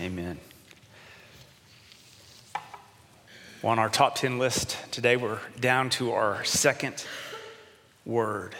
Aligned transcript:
Amen. 0.00 0.38
Well, 3.62 3.70
on 3.70 3.78
our 3.78 3.88
top 3.88 4.16
10 4.16 4.40
list 4.40 4.76
today, 4.90 5.16
we're 5.16 5.38
down 5.60 5.88
to 5.90 6.12
our 6.12 6.42
second 6.44 7.04
word. 8.04 8.56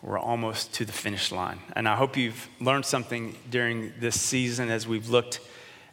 We're 0.00 0.18
almost 0.18 0.72
to 0.74 0.84
the 0.84 0.92
finish 0.92 1.32
line. 1.32 1.58
And 1.74 1.88
I 1.88 1.96
hope 1.96 2.16
you've 2.16 2.48
learned 2.60 2.86
something 2.86 3.34
during 3.50 3.92
this 3.98 4.20
season 4.20 4.70
as 4.70 4.86
we've 4.86 5.08
looked 5.08 5.40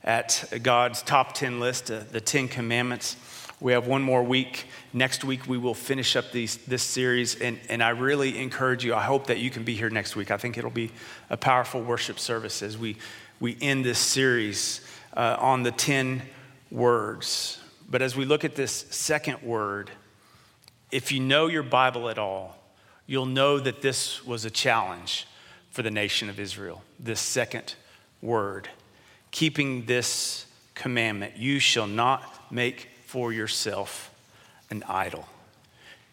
at 0.04 0.46
God's 0.62 1.02
top 1.02 1.34
10 1.34 1.60
list, 1.60 1.90
uh, 1.90 2.02
the 2.12 2.22
10 2.22 2.48
commandments. 2.48 3.18
We 3.60 3.72
have 3.72 3.88
one 3.88 4.04
more 4.04 4.22
week. 4.22 4.68
Next 4.94 5.24
week, 5.24 5.48
we 5.48 5.58
will 5.58 5.74
finish 5.74 6.16
up 6.16 6.32
these, 6.32 6.58
this 6.58 6.84
series. 6.84 7.42
And, 7.42 7.60
and 7.68 7.82
I 7.82 7.90
really 7.90 8.38
encourage 8.38 8.86
you, 8.86 8.94
I 8.94 9.02
hope 9.02 9.26
that 9.28 9.40
you 9.40 9.50
can 9.50 9.64
be 9.64 9.74
here 9.74 9.90
next 9.90 10.16
week. 10.16 10.30
I 10.30 10.38
think 10.38 10.58
it'll 10.58 10.70
be 10.70 10.92
a 11.32 11.38
powerful 11.38 11.82
worship 11.82 12.20
service 12.20 12.62
as 12.62 12.78
we, 12.78 12.98
we 13.40 13.58
end 13.62 13.86
this 13.86 14.00
series 14.00 14.82
uh, 15.16 15.36
on 15.40 15.64
the 15.64 15.72
10 15.72 16.22
words. 16.72 17.60
But 17.90 18.02
as 18.02 18.16
we 18.16 18.26
look 18.26 18.44
at 18.44 18.56
this 18.56 18.72
second 18.90 19.42
word, 19.42 19.90
if 20.92 21.12
you 21.12 21.20
know 21.20 21.48
your 21.48 21.64
Bible 21.64 22.10
at 22.10 22.18
all, 22.18 22.58
you'll 23.06 23.26
know 23.26 23.60
that 23.60 23.82
this 23.82 24.26
was 24.26 24.46
a 24.46 24.50
challenge 24.50 25.28
for 25.72 25.82
the 25.84 25.92
nation 25.92 26.30
of 26.30 26.40
Israel, 26.40 26.82
this 27.00 27.20
second 27.20 27.76
word. 28.22 28.70
Keeping 29.32 29.86
this 29.86 30.46
commandment 30.74 31.38
you 31.38 31.60
shall 31.60 31.88
not 31.88 32.52
make 32.52 32.90
for 33.06 33.34
yourself 33.34 34.12
an 34.70 34.84
idol. 34.84 35.28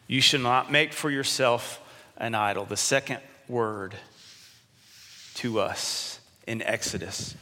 You 0.07 0.21
shall 0.21 0.41
not 0.41 0.71
make 0.71 0.93
for 0.93 1.11
yourself 1.11 1.81
an 2.17 2.35
idol. 2.35 2.65
The 2.65 2.77
second 2.77 3.21
word 3.49 3.95
to 5.35 5.61
us 5.61 6.21
in 6.47 6.63
Exodus. 6.63 7.35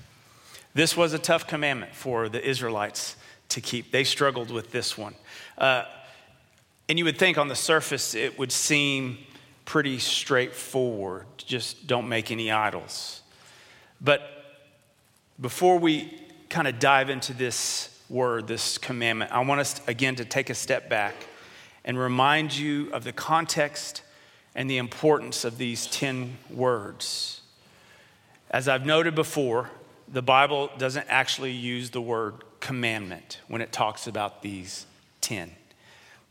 This 0.75 0.97
was 0.97 1.13
a 1.13 1.19
tough 1.19 1.47
commandment 1.47 1.95
for 1.95 2.29
the 2.29 2.47
Israelites 2.47 3.17
to 3.51 3.61
keep. 3.61 3.91
They 3.91 4.05
struggled 4.05 4.51
with 4.51 4.71
this 4.71 4.97
one. 4.97 5.15
Uh, 5.59 5.85
and 6.89 6.99
you 6.99 7.05
would 7.05 7.19
think 7.19 7.39
on 7.39 7.49
the 7.49 7.57
surface 7.57 8.15
it 8.15 8.39
would 8.39 8.53
seem 8.53 9.19
pretty 9.65 9.99
straightforward. 9.99 11.27
Just 11.39 11.87
don't 11.87 12.09
make 12.09 12.31
any 12.31 12.51
idols. 12.51 13.23
But 14.01 14.23
before 15.41 15.79
we 15.79 16.13
kind 16.49 16.67
of 16.67 16.79
dive 16.79 17.11
into 17.11 17.33
this 17.33 17.97
word, 18.09 18.47
this 18.47 18.79
commandment, 18.79 19.33
I 19.33 19.41
want 19.45 19.61
us 19.61 19.81
again 19.87 20.17
to 20.17 20.25
take 20.25 20.51
a 20.51 20.55
step 20.55 20.89
back 20.89 21.15
and 21.85 21.99
remind 21.99 22.57
you 22.57 22.91
of 22.93 23.05
the 23.05 23.13
context 23.13 24.03
and 24.55 24.69
the 24.69 24.79
importance 24.79 25.45
of 25.45 25.59
these 25.59 25.87
10 25.87 26.37
words. 26.51 27.40
As 28.51 28.67
I've 28.67 28.85
noted 28.85 29.15
before, 29.15 29.71
the 30.09 30.23
Bible 30.23 30.71
doesn't 30.77 31.07
actually 31.09 31.53
use 31.53 31.91
the 31.91 32.01
word 32.01 32.43
commandment 32.59 33.41
when 33.47 33.61
it 33.61 33.71
talks 33.71 34.07
about 34.09 34.43
these 34.43 34.87
10, 35.21 35.53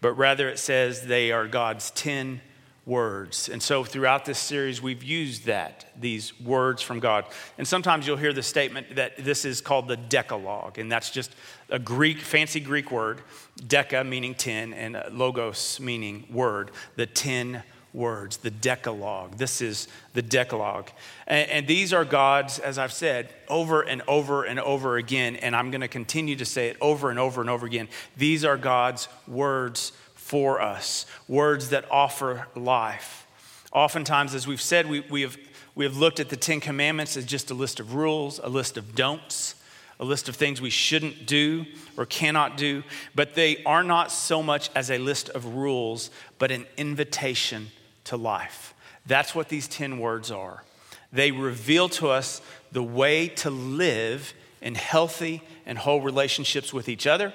but 0.01 0.13
rather 0.13 0.49
it 0.49 0.59
says 0.59 1.03
they 1.07 1.31
are 1.31 1.47
God's 1.47 1.91
10 1.91 2.41
words. 2.85 3.47
And 3.47 3.63
so 3.63 3.83
throughout 3.85 4.25
this 4.25 4.39
series, 4.39 4.81
we've 4.81 5.03
used 5.03 5.45
that, 5.45 5.85
these 5.97 6.37
words 6.41 6.81
from 6.81 6.99
God. 6.99 7.25
And 7.57 7.65
sometimes 7.67 8.05
you'll 8.05 8.17
hear 8.17 8.33
the 8.33 8.43
statement 8.43 8.95
that 8.95 9.15
this 9.23 9.45
is 9.45 9.61
called 9.61 9.87
the 9.87 9.95
Decalogue, 9.95 10.77
and 10.77 10.91
that's 10.91 11.11
just 11.11 11.33
a 11.69 11.79
Greek, 11.79 12.19
fancy 12.19 12.59
Greek 12.59 12.91
word, 12.91 13.21
deca 13.61 14.05
meaning 14.05 14.35
10, 14.35 14.73
and 14.73 15.01
logos 15.11 15.79
meaning 15.79 16.25
word, 16.29 16.71
the 16.95 17.05
10 17.05 17.63
words, 17.93 18.37
the 18.37 18.51
Decalogue. 18.51 19.37
This 19.37 19.61
is 19.61 19.87
the 20.13 20.21
Decalogue. 20.21 20.91
And, 21.27 21.49
and, 21.49 21.67
these 21.67 21.93
are 21.93 22.05
God's, 22.05 22.59
as 22.59 22.77
I've 22.77 22.93
said, 22.93 23.29
over 23.47 23.81
and 23.81 24.01
over 24.07 24.43
and 24.43 24.59
over 24.59 24.97
again, 24.97 25.35
and 25.37 25.55
I'm 25.55 25.71
going 25.71 25.81
to 25.81 25.87
continue 25.87 26.35
to 26.35 26.45
say 26.45 26.67
it 26.67 26.77
over 26.81 27.09
and 27.09 27.17
over 27.17 27.41
and 27.41 27.49
over 27.49 27.65
again. 27.65 27.87
These 28.17 28.45
are 28.45 28.57
God's 28.57 29.07
words 29.27 29.91
for 30.15 30.61
us, 30.61 31.05
words 31.27 31.69
that 31.69 31.85
offer 31.91 32.47
life. 32.55 33.27
Oftentimes, 33.71 34.35
as 34.35 34.47
we've 34.47 34.61
said, 34.61 34.87
we, 34.87 35.01
we, 35.01 35.21
have, 35.21 35.37
we 35.75 35.85
have 35.85 35.97
looked 35.97 36.19
at 36.19 36.29
the 36.29 36.37
Ten 36.37 36.59
Commandments 36.59 37.17
as 37.17 37.25
just 37.25 37.51
a 37.51 37.53
list 37.53 37.79
of 37.79 37.93
rules, 37.95 38.39
a 38.43 38.49
list 38.49 38.77
of 38.77 38.95
don'ts 38.95 39.55
a 40.01 40.05
list 40.05 40.29
of 40.29 40.35
things 40.37 40.61
we 40.61 40.69
shouldn't 40.69 41.25
do 41.25 41.65
or 41.97 42.05
cannot 42.05 42.55
do, 42.55 42.83
but 43.15 43.35
they 43.35 43.61
are 43.65 43.83
not 43.83 44.11
so 44.11 44.41
much 44.41 44.69
as 44.73 44.89
a 44.89 44.97
list 44.97 45.27
of 45.29 45.43
rules, 45.43 46.09
but 46.37 46.51
an 46.51 46.65
invitation 46.77 47.69
to 48.09 48.17
life. 48.17 48.73
That's 49.05 49.33
what 49.33 49.49
these 49.49 49.67
10 49.67 49.99
words 49.99 50.31
are. 50.31 50.63
They 51.11 51.31
reveal 51.31 51.89
to 51.89 52.09
us 52.09 52.41
the 52.71 52.83
way 52.83 53.27
to 53.27 53.49
live 53.49 54.33
in 54.61 54.75
healthy 54.75 55.41
and 55.65 55.77
whole 55.77 56.01
relationships 56.01 56.73
with 56.73 56.89
each 56.89 57.07
other 57.07 57.33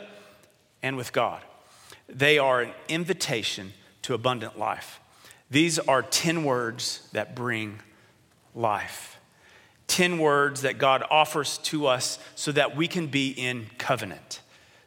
and 0.82 0.96
with 0.96 1.12
God. 1.12 1.42
They 2.08 2.38
are 2.38 2.60
an 2.60 2.72
invitation 2.88 3.72
to 4.02 4.14
abundant 4.14 4.58
life. 4.58 5.00
These 5.50 5.78
are 5.78 6.02
10 6.02 6.44
words 6.44 7.08
that 7.12 7.34
bring 7.34 7.80
life. 8.54 9.18
10 9.86 10.18
words 10.18 10.62
that 10.62 10.78
God 10.78 11.04
offers 11.10 11.58
to 11.58 11.86
us 11.86 12.18
so 12.34 12.52
that 12.52 12.76
we 12.76 12.88
can 12.88 13.06
be 13.06 13.30
in 13.30 13.66
covenant 13.78 14.40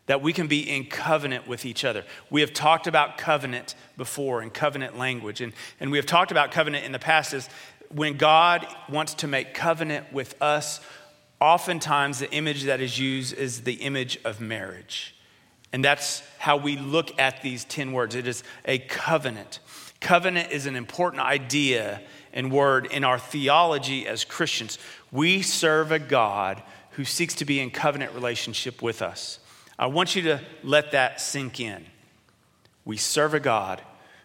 that 0.07 0.21
we 0.21 0.33
can 0.33 0.47
be 0.47 0.69
in 0.69 0.85
covenant 0.85 1.47
with 1.47 1.65
each 1.65 1.85
other. 1.85 2.03
We 2.29 2.41
have 2.41 2.53
talked 2.53 2.87
about 2.87 3.17
covenant 3.17 3.75
before 3.95 4.41
in 4.41 4.49
covenant 4.49 4.97
language, 4.97 5.41
and, 5.41 5.53
and 5.79 5.91
we 5.91 5.97
have 5.97 6.05
talked 6.05 6.31
about 6.31 6.51
covenant 6.51 6.85
in 6.85 6.91
the 6.91 6.99
past 6.99 7.33
as 7.33 7.49
when 7.89 8.17
God 8.17 8.67
wants 8.89 9.13
to 9.15 9.27
make 9.27 9.53
covenant 9.53 10.11
with 10.11 10.41
us, 10.41 10.81
oftentimes 11.39 12.19
the 12.19 12.31
image 12.31 12.63
that 12.63 12.81
is 12.81 12.99
used 12.99 13.33
is 13.33 13.61
the 13.61 13.73
image 13.73 14.19
of 14.25 14.41
marriage. 14.41 15.15
And 15.73 15.83
that's 15.83 16.23
how 16.37 16.57
we 16.57 16.77
look 16.77 17.17
at 17.19 17.41
these 17.41 17.65
10 17.65 17.91
words. 17.91 18.15
It 18.15 18.27
is 18.27 18.43
a 18.65 18.79
covenant. 18.79 19.59
Covenant 19.99 20.51
is 20.51 20.65
an 20.65 20.75
important 20.75 21.23
idea 21.23 22.01
and 22.33 22.51
word 22.51 22.85
in 22.87 23.03
our 23.03 23.19
theology 23.19 24.07
as 24.07 24.23
Christians. 24.23 24.77
We 25.11 25.41
serve 25.41 25.91
a 25.91 25.99
God 25.99 26.61
who 26.91 27.03
seeks 27.03 27.35
to 27.35 27.45
be 27.45 27.59
in 27.59 27.71
covenant 27.71 28.13
relationship 28.13 28.81
with 28.81 29.01
us. 29.01 29.39
I 29.79 29.87
want 29.87 30.15
you 30.15 30.23
to 30.23 30.41
let 30.63 30.91
that 30.91 31.21
sink 31.21 31.59
in. 31.59 31.85
We 32.85 32.97
serve 32.97 33.33
a 33.33 33.39
God 33.39 33.81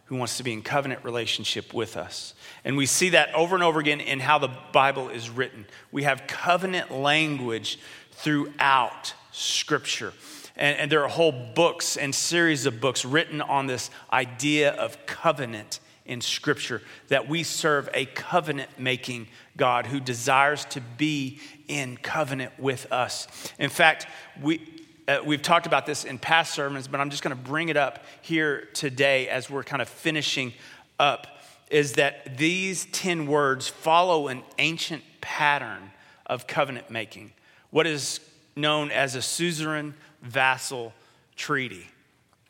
who 0.07 0.17
wants 0.17 0.37
to 0.37 0.43
be 0.43 0.53
in 0.53 0.63
covenant 0.63 1.05
relationship 1.05 1.73
with 1.73 1.97
us. 1.97 2.35
And 2.65 2.77
we 2.77 2.87
see 2.87 3.11
that 3.11 3.35
over 3.35 3.55
and 3.55 3.65
over 3.65 3.81
again 3.81 4.01
in 4.01 4.21
how 4.21 4.39
the 4.39 4.51
Bible 4.73 5.09
is 5.09 5.31
written. 5.31 5.67
We 5.91 6.03
have 6.05 6.27
covenant 6.27 6.91
language 6.91 7.79
throughout 8.13 9.15
Scripture. 9.33 10.13
And, 10.55 10.79
and, 10.79 10.93
there 10.93 11.03
are 11.03 11.09
whole 11.09 11.33
books 11.33 11.97
and 11.97 12.15
series 12.15 12.67
of 12.67 12.79
books 12.79 13.07
written 13.07 13.41
on 13.41 13.67
this 13.67 13.91
idea 14.13 14.73
of 14.73 15.07
covenant 15.07 15.81
in 16.05 16.21
Scripture, 16.21 16.83
that 17.09 17.29
we 17.29 17.43
serve 17.43 17.89
a 17.95 18.05
covenant 18.05 18.69
making 18.79 19.29
God 19.57 19.87
who 19.87 19.99
desires 19.99 20.65
to 20.67 20.81
be 20.81 21.41
in 21.69 21.97
covenant 21.97 22.53
with 22.59 22.91
us. 22.93 23.27
In 23.59 23.71
fact, 23.71 24.07
we, 24.43 24.82
uh, 25.09 25.19
we've 25.25 25.43
talked 25.43 25.67
about 25.67 25.87
this 25.87 26.05
in 26.05 26.19
past 26.19 26.55
sermons, 26.55 26.89
but 26.89 27.01
I'm 27.01 27.11
just 27.11 27.23
going 27.23 27.37
to 27.37 27.43
bring 27.43 27.69
it 27.69 27.77
up 27.77 28.05
here 28.21 28.69
today 28.73 29.29
as 29.29 29.51
we're 29.51 29.65
kind 29.65 29.83
of 29.83 29.89
finishing 29.89 30.53
up. 30.99 31.27
Is 31.71 31.95
that 31.95 32.37
these 32.37 32.87
10 32.87 33.27
words 33.27 33.69
follow 33.69 34.29
an 34.29 34.43
ancient 34.59 35.03
pattern 35.21 35.91
of 36.27 36.47
covenant 36.47 36.91
making, 36.91 37.33
what 37.71 37.87
is 37.87 38.21
known 38.57 38.91
as 38.91 39.15
a 39.15 39.23
suzerain 39.23 39.95
vassal 40.23 40.93
treaty. 41.37 41.89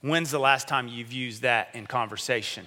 When's 0.00 0.30
the 0.30 0.38
last 0.38 0.68
time 0.68 0.88
you've 0.88 1.12
used 1.12 1.42
that 1.42 1.68
in 1.74 1.86
conversation? 1.86 2.66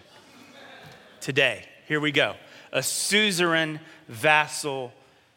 Today. 1.21 1.65
Here 1.87 1.99
we 1.99 2.11
go. 2.11 2.35
A 2.71 2.81
suzerain 2.81 3.79
vassal 4.07 4.91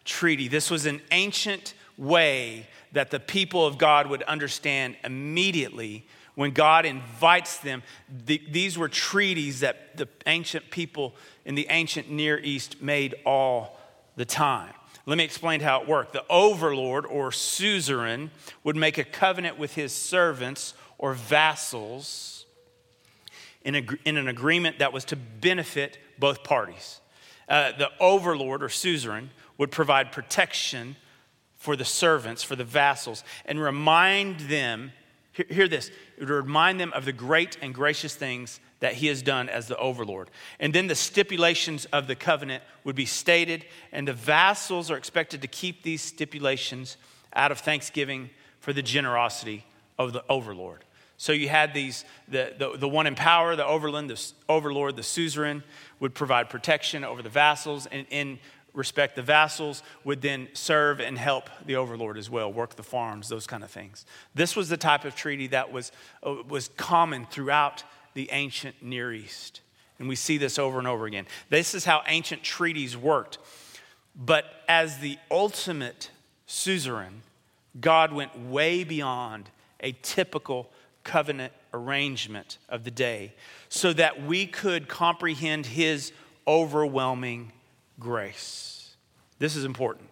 treaty. 0.04 0.48
This 0.48 0.70
was 0.70 0.86
an 0.86 1.00
ancient 1.10 1.74
way 1.96 2.66
that 2.98 3.12
the 3.12 3.20
people 3.20 3.64
of 3.64 3.78
God 3.78 4.08
would 4.08 4.24
understand 4.24 4.96
immediately 5.04 6.04
when 6.34 6.50
God 6.50 6.84
invites 6.84 7.58
them. 7.58 7.84
The, 8.26 8.42
these 8.50 8.76
were 8.76 8.88
treaties 8.88 9.60
that 9.60 9.96
the 9.96 10.08
ancient 10.26 10.72
people 10.72 11.14
in 11.44 11.54
the 11.54 11.68
ancient 11.70 12.10
Near 12.10 12.40
East 12.40 12.82
made 12.82 13.14
all 13.24 13.78
the 14.16 14.24
time. 14.24 14.74
Let 15.06 15.16
me 15.16 15.22
explain 15.22 15.60
how 15.60 15.80
it 15.80 15.86
worked. 15.86 16.12
The 16.12 16.24
overlord 16.28 17.06
or 17.06 17.30
suzerain 17.30 18.32
would 18.64 18.74
make 18.74 18.98
a 18.98 19.04
covenant 19.04 19.60
with 19.60 19.76
his 19.76 19.92
servants 19.92 20.74
or 20.98 21.14
vassals 21.14 22.46
in, 23.62 23.76
a, 23.76 23.82
in 24.04 24.16
an 24.16 24.26
agreement 24.26 24.80
that 24.80 24.92
was 24.92 25.04
to 25.04 25.14
benefit 25.14 25.98
both 26.18 26.42
parties. 26.42 27.00
Uh, 27.48 27.70
the 27.78 27.90
overlord 28.00 28.60
or 28.60 28.68
suzerain 28.68 29.30
would 29.56 29.70
provide 29.70 30.10
protection 30.10 30.96
for 31.68 31.76
the 31.76 31.84
servants, 31.84 32.42
for 32.42 32.56
the 32.56 32.64
vassals, 32.64 33.22
and 33.44 33.60
remind 33.60 34.40
them, 34.40 34.90
hear, 35.32 35.44
hear 35.50 35.68
this, 35.68 35.90
would 36.18 36.30
remind 36.30 36.80
them 36.80 36.94
of 36.94 37.04
the 37.04 37.12
great 37.12 37.58
and 37.60 37.74
gracious 37.74 38.14
things 38.14 38.58
that 38.80 38.94
he 38.94 39.06
has 39.08 39.20
done 39.20 39.50
as 39.50 39.68
the 39.68 39.76
overlord. 39.76 40.30
And 40.60 40.74
then 40.74 40.86
the 40.86 40.94
stipulations 40.94 41.84
of 41.92 42.06
the 42.06 42.14
covenant 42.14 42.62
would 42.84 42.96
be 42.96 43.04
stated, 43.04 43.66
and 43.92 44.08
the 44.08 44.14
vassals 44.14 44.90
are 44.90 44.96
expected 44.96 45.42
to 45.42 45.46
keep 45.46 45.82
these 45.82 46.00
stipulations 46.00 46.96
out 47.34 47.52
of 47.52 47.58
thanksgiving 47.58 48.30
for 48.60 48.72
the 48.72 48.80
generosity 48.80 49.66
of 49.98 50.14
the 50.14 50.24
overlord. 50.30 50.86
So 51.18 51.32
you 51.32 51.50
had 51.50 51.74
these, 51.74 52.06
the, 52.28 52.54
the, 52.56 52.78
the 52.78 52.88
one 52.88 53.06
in 53.06 53.14
power, 53.14 53.56
the 53.56 53.66
overland, 53.66 54.08
the 54.08 54.32
overlord, 54.48 54.96
the 54.96 55.02
suzerain 55.02 55.62
would 56.00 56.14
provide 56.14 56.48
protection 56.48 57.04
over 57.04 57.20
the 57.20 57.28
vassals, 57.28 57.84
and 57.84 58.06
in 58.08 58.38
respect, 58.78 59.16
the 59.16 59.22
vassals 59.22 59.82
would 60.04 60.22
then 60.22 60.48
serve 60.54 61.00
and 61.00 61.18
help 61.18 61.50
the 61.66 61.76
overlord 61.76 62.16
as 62.16 62.30
well, 62.30 62.50
work 62.50 62.76
the 62.76 62.82
farms, 62.82 63.28
those 63.28 63.46
kind 63.46 63.62
of 63.62 63.70
things. 63.70 64.06
This 64.34 64.56
was 64.56 64.68
the 64.68 64.76
type 64.76 65.04
of 65.04 65.14
treaty 65.14 65.48
that 65.48 65.72
was, 65.72 65.92
uh, 66.22 66.36
was 66.48 66.68
common 66.76 67.26
throughout 67.26 67.82
the 68.14 68.30
ancient 68.32 68.82
Near 68.82 69.12
East. 69.12 69.60
And 69.98 70.08
we 70.08 70.14
see 70.14 70.38
this 70.38 70.58
over 70.58 70.78
and 70.78 70.86
over 70.86 71.06
again. 71.06 71.26
This 71.50 71.74
is 71.74 71.84
how 71.84 72.02
ancient 72.06 72.42
treaties 72.42 72.96
worked. 72.96 73.38
But 74.16 74.46
as 74.68 74.98
the 74.98 75.18
ultimate 75.30 76.10
suzerain, 76.46 77.22
God 77.80 78.12
went 78.12 78.38
way 78.38 78.84
beyond 78.84 79.50
a 79.80 79.92
typical 80.02 80.70
covenant 81.04 81.52
arrangement 81.72 82.58
of 82.68 82.84
the 82.84 82.90
day 82.90 83.34
so 83.68 83.92
that 83.92 84.22
we 84.22 84.46
could 84.46 84.88
comprehend 84.88 85.66
his 85.66 86.12
overwhelming 86.46 87.52
grace. 87.98 88.96
This 89.38 89.56
is 89.56 89.64
important. 89.64 90.08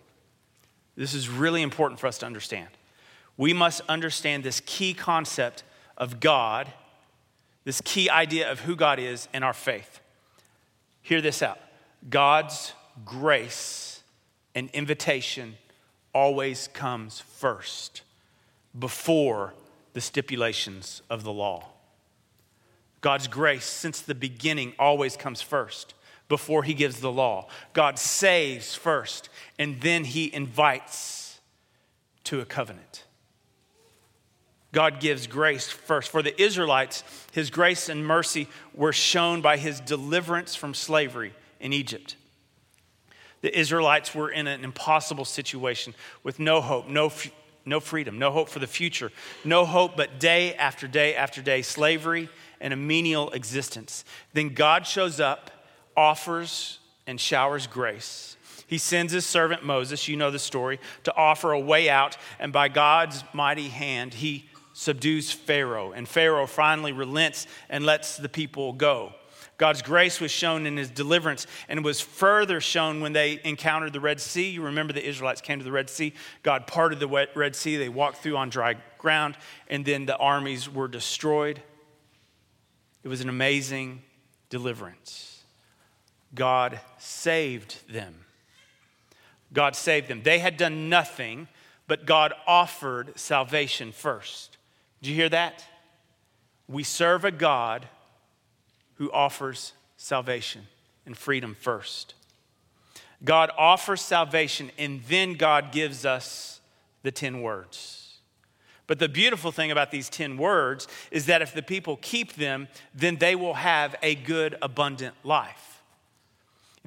This 0.97 1.15
is 1.15 1.29
really 1.29 1.63
important 1.63 2.01
for 2.01 2.07
us 2.07 2.19
to 2.19 2.27
understand. 2.27 2.69
We 3.37 3.53
must 3.53 3.83
understand 3.89 4.45
this 4.45 4.61
key 4.65 4.95
concept 4.95 5.63
of 5.97 6.21
God, 6.21 6.73
this 7.65 7.81
key 7.85 8.09
idea 8.09 8.51
of 8.51 8.61
who 8.61 8.77
God 8.77 8.99
is 8.99 9.29
in 9.35 9.43
our 9.43 9.53
faith. 9.53 10.01
Hear 11.03 11.21
this 11.21 11.43
out 11.43 11.59
God's 12.09 12.73
grace 13.05 14.03
and 14.55 14.71
invitation 14.71 15.57
always 16.15 16.69
comes 16.69 17.21
first 17.21 18.03
before 18.79 19.53
the 19.93 20.01
stipulations 20.01 21.03
of 21.11 21.25
the 21.25 21.33
law. 21.33 21.69
God's 23.03 23.29
grace, 23.29 23.65
since 23.65 24.01
the 24.01 24.15
beginning, 24.15 24.73
always 24.79 25.17
comes 25.17 25.43
first 25.43 25.95
before 26.29 26.63
he 26.63 26.75
gives 26.75 27.01
the 27.01 27.13
law. 27.13 27.47
God 27.73 27.99
saves 27.99 28.75
first, 28.75 29.29
and 29.59 29.81
then 29.81 30.05
he 30.05 30.33
invites 30.33 31.41
to 32.25 32.41
a 32.41 32.45
covenant. 32.45 33.05
God 34.73 35.01
gives 35.01 35.27
grace 35.27 35.69
first. 35.69 36.11
For 36.11 36.23
the 36.23 36.39
Israelites, 36.41 37.03
his 37.33 37.51
grace 37.51 37.89
and 37.89 38.07
mercy 38.07 38.49
were 38.75 38.93
shown 38.93 39.41
by 39.41 39.57
his 39.57 39.81
deliverance 39.81 40.55
from 40.55 40.75
slavery 40.75 41.33
in 41.61 41.73
Egypt. 41.73 42.17
The 43.41 43.59
Israelites 43.59 44.15
were 44.15 44.29
in 44.29 44.47
an 44.47 44.65
impossible 44.65 45.25
situation 45.25 45.95
with 46.23 46.39
no 46.39 46.61
hope, 46.61 46.89
no, 46.89 47.11
no 47.65 47.81
freedom, 47.81 48.19
no 48.19 48.31
hope 48.31 48.49
for 48.49 48.59
the 48.59 48.67
future, 48.67 49.13
no 49.45 49.65
hope 49.65 49.97
but 49.97 50.19
day 50.19 50.55
after 50.55 50.87
day 50.87 51.15
after 51.15 51.41
day, 51.41 51.63
slavery 51.63 52.29
and 52.61 52.73
a 52.73 52.77
menial 52.77 53.31
existence. 53.31 54.05
Then 54.33 54.51
God 54.51 54.87
shows 54.87 55.21
up, 55.21 55.51
offers, 55.97 56.79
and 57.07 57.21
showers 57.21 57.67
grace. 57.67 58.37
He 58.67 58.79
sends 58.79 59.13
his 59.13 59.25
servant 59.25 59.65
Moses, 59.65 60.09
you 60.09 60.17
know 60.17 60.31
the 60.31 60.39
story, 60.39 60.81
to 61.05 61.15
offer 61.15 61.53
a 61.53 61.61
way 61.61 61.89
out, 61.89 62.17
and 62.41 62.53
by 62.53 62.69
God's 62.69 63.23
mighty 63.33 63.69
hand, 63.69 64.15
he 64.15 64.49
subdues 64.73 65.31
Pharaoh. 65.31 65.93
And 65.93 66.09
Pharaoh 66.09 66.47
finally 66.47 66.93
relents 66.93 67.47
and 67.71 67.87
lets 67.87 68.17
the 68.17 68.29
people 68.29 68.73
go. 68.73 69.15
God's 69.59 69.81
grace 69.81 70.21
was 70.21 70.31
shown 70.31 70.67
in 70.67 70.77
his 70.77 70.91
deliverance 70.91 71.47
and 71.69 71.83
was 71.83 71.99
further 72.01 72.61
shown 72.61 73.01
when 73.01 73.15
they 73.15 73.41
encountered 73.43 73.95
the 73.95 74.01
Red 74.01 74.21
Sea. 74.21 74.51
You 74.51 74.63
remember 74.63 74.93
the 74.93 75.07
Israelites 75.07 75.41
came 75.41 75.59
to 75.61 75.65
the 75.65 75.73
Red 75.73 75.89
Sea. 75.89 76.13
God 76.43 76.67
parted 76.67 77.01
the 77.01 77.29
Red 77.35 77.57
Sea. 77.57 77.77
They 77.77 77.89
walked 77.89 78.19
through 78.19 78.37
on 78.37 78.51
dry 78.51 78.75
ground, 78.99 79.39
and 79.69 79.83
then 79.83 80.05
the 80.05 80.17
armies 80.17 80.71
were 80.71 80.89
destroyed. 80.89 81.63
It 83.03 83.09
was 83.09 83.23
an 83.23 83.31
amazing 83.31 84.03
deliverance. 84.51 85.36
God 86.37 86.79
saved 86.99 87.93
them. 87.93 88.15
God 89.53 89.75
saved 89.75 90.09
them. 90.09 90.23
They 90.23 90.39
had 90.39 90.57
done 90.57 90.89
nothing, 90.89 91.49
but 91.89 92.07
God 92.07 92.33
offered 92.47 93.19
salvation 93.19 93.91
first. 93.91 94.57
Do 95.03 95.11
you 95.11 95.17
hear 95.17 95.29
that? 95.31 95.65
We 96.69 96.83
serve 96.83 97.25
a 97.25 97.31
God 97.31 97.89
who 98.95 99.11
offers 99.13 99.73
salvation 99.97 100.63
and 101.05 101.17
freedom 101.17 101.57
first. 101.59 102.15
God 103.25 103.51
offers 103.57 104.03
salvation, 104.03 104.71
and 104.79 105.03
then 105.09 105.35
God 105.35 105.73
gives 105.73 106.05
us 106.05 106.61
the 107.03 107.11
10 107.11 107.41
words. 107.41 108.19
But 108.87 108.99
the 108.99 109.09
beautiful 109.09 109.53
thing 109.53 109.71
about 109.71 109.91
these 109.91 110.09
10 110.09 110.37
words 110.37 110.87
is 111.11 111.27
that 111.27 111.43
if 111.43 111.53
the 111.55 111.63
people 111.63 111.99
keep 112.03 112.35
them, 112.35 112.69
then 112.95 113.17
they 113.17 113.35
will 113.35 113.55
have 113.55 113.97
a 114.03 114.15
good, 114.15 114.57
abundant 114.61 115.15
life. 115.25 115.76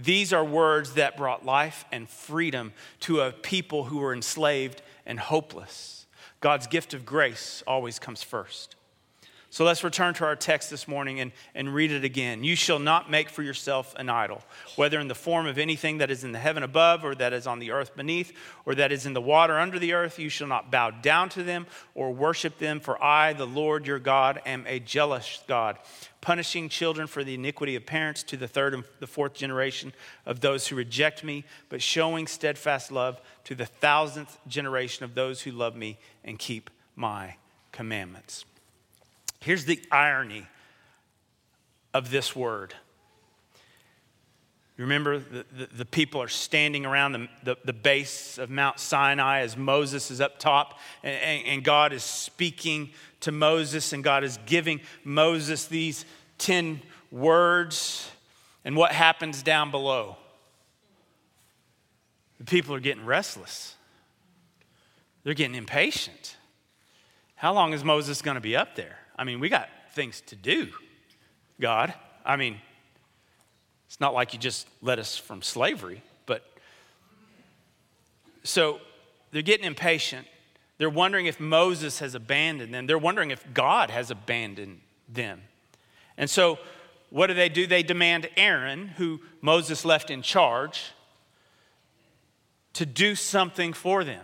These 0.01 0.31
are 0.31 0.45
words 0.45 0.93
that 0.93 1.17
brought 1.17 1.45
life 1.45 1.83
and 1.91 2.09
freedom 2.09 2.73
to 3.01 3.21
a 3.21 3.31
people 3.31 3.85
who 3.85 3.97
were 3.97 4.13
enslaved 4.13 4.81
and 5.05 5.19
hopeless. 5.19 6.05
God's 6.39 6.67
gift 6.67 6.93
of 6.93 7.05
grace 7.05 7.63
always 7.67 7.99
comes 7.99 8.23
first. 8.23 8.75
So 9.51 9.65
let's 9.65 9.83
return 9.83 10.13
to 10.15 10.25
our 10.25 10.35
text 10.35 10.69
this 10.69 10.87
morning 10.87 11.19
and, 11.19 11.31
and 11.55 11.73
read 11.73 11.91
it 11.91 12.03
again. 12.03 12.43
You 12.43 12.55
shall 12.55 12.77
not 12.77 13.09
make 13.09 13.29
for 13.29 13.41
yourself 13.41 13.95
an 13.97 14.07
idol, 14.07 14.43
whether 14.75 14.99
in 14.99 15.07
the 15.07 15.15
form 15.15 15.47
of 15.47 15.57
anything 15.57 15.97
that 15.97 16.11
is 16.11 16.23
in 16.23 16.33
the 16.33 16.39
heaven 16.39 16.61
above, 16.61 17.03
or 17.03 17.15
that 17.15 17.33
is 17.33 17.47
on 17.47 17.57
the 17.57 17.71
earth 17.71 17.95
beneath, 17.95 18.31
or 18.65 18.75
that 18.75 18.91
is 18.91 19.07
in 19.07 19.13
the 19.13 19.21
water 19.21 19.57
under 19.57 19.79
the 19.79 19.93
earth. 19.93 20.19
You 20.19 20.29
shall 20.29 20.47
not 20.47 20.69
bow 20.69 20.91
down 20.91 21.29
to 21.29 21.41
them 21.41 21.65
or 21.95 22.13
worship 22.13 22.59
them, 22.59 22.79
for 22.79 23.03
I, 23.03 23.33
the 23.33 23.47
Lord 23.47 23.87
your 23.87 23.97
God, 23.97 24.39
am 24.45 24.65
a 24.67 24.79
jealous 24.79 25.41
God, 25.47 25.79
punishing 26.21 26.69
children 26.69 27.07
for 27.07 27.23
the 27.23 27.33
iniquity 27.33 27.75
of 27.75 27.87
parents 27.87 28.21
to 28.23 28.37
the 28.37 28.47
third 28.47 28.75
and 28.75 28.83
the 28.99 29.07
fourth 29.07 29.33
generation 29.33 29.93
of 30.27 30.41
those 30.41 30.67
who 30.67 30.75
reject 30.75 31.23
me, 31.23 31.43
but 31.69 31.81
showing 31.81 32.27
steadfast 32.27 32.91
love 32.91 33.19
to 33.45 33.55
the 33.55 33.65
thousandth 33.65 34.37
generation 34.47 35.05
of 35.05 35.15
those 35.15 35.41
who 35.41 35.51
love 35.51 35.75
me 35.75 35.97
and 36.23 36.37
keep 36.37 36.69
my 36.95 37.35
commandments. 37.71 38.45
Here's 39.39 39.65
the 39.65 39.81
irony 39.91 40.47
of 41.93 42.11
this 42.11 42.35
word. 42.35 42.73
Remember 44.77 45.19
the, 45.19 45.45
the, 45.51 45.65
the, 45.65 45.85
people 45.85 46.21
are 46.21 46.29
standing 46.29 46.85
around 46.85 47.11
the, 47.11 47.27
the, 47.43 47.57
the, 47.65 47.73
base 47.73 48.37
of 48.37 48.49
Mount 48.49 48.79
Sinai 48.79 49.41
as 49.41 49.57
Moses 49.57 50.09
is 50.09 50.21
up 50.21 50.39
top, 50.39 50.79
and, 51.03 51.15
and, 51.21 51.47
and 51.47 51.63
God 51.65 51.91
is 51.91 52.01
speaking 52.01 52.91
to 53.19 53.33
Moses, 53.33 53.91
and 53.91 54.01
God 54.05 54.23
is 54.23 54.39
giving 54.45 54.79
Moses 55.03 55.65
these 55.65 56.05
10 56.37 56.81
words. 57.11 58.09
And 58.63 58.77
what 58.77 58.93
happens 58.93 59.43
down 59.43 59.69
below? 59.69 60.15
The 62.37 62.45
people 62.45 62.73
are 62.73 62.79
getting 62.79 63.05
restless, 63.05 63.75
they're 65.25 65.33
getting 65.33 65.55
impatient. 65.55 66.37
How 67.35 67.53
long 67.53 67.73
is 67.73 67.83
Moses 67.83 68.21
going 68.21 68.35
to 68.35 68.41
be 68.41 68.55
up 68.55 68.75
there? 68.75 68.99
I 69.19 69.25
mean, 69.25 69.41
we 69.41 69.49
got 69.49 69.67
things 69.91 70.21
to 70.27 70.35
do, 70.37 70.69
God. 71.59 71.93
I 72.25 72.37
mean, 72.37 72.55
it's 73.85 73.99
not 73.99 74.13
like 74.13 74.31
you 74.31 74.39
just 74.39 74.65
led 74.81 74.97
us 74.97 75.17
from 75.17 75.41
slavery, 75.41 76.01
but 76.25 76.41
so 78.43 78.79
they're 79.31 79.41
getting 79.41 79.65
impatient. 79.65 80.25
They're 80.77 80.89
wondering 80.89 81.25
if 81.25 81.37
Moses 81.37 81.99
has 81.99 82.15
abandoned 82.15 82.73
them. 82.73 82.87
They're 82.87 82.97
wondering 82.97 83.31
if 83.31 83.45
God 83.53 83.89
has 83.89 84.09
abandoned 84.09 84.79
them. 85.09 85.41
And 86.17 86.29
so, 86.29 86.57
what 87.09 87.27
do 87.27 87.33
they 87.33 87.49
do? 87.49 87.67
They 87.67 87.83
demand 87.83 88.29
Aaron, 88.37 88.87
who 88.87 89.19
Moses 89.41 89.83
left 89.83 90.09
in 90.09 90.21
charge, 90.21 90.93
to 92.71 92.85
do 92.85 93.15
something 93.15 93.73
for 93.73 94.05
them. 94.05 94.23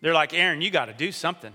They're 0.00 0.12
like, 0.12 0.34
Aaron, 0.34 0.60
you 0.60 0.72
got 0.72 0.86
to 0.86 0.92
do 0.92 1.12
something. 1.12 1.52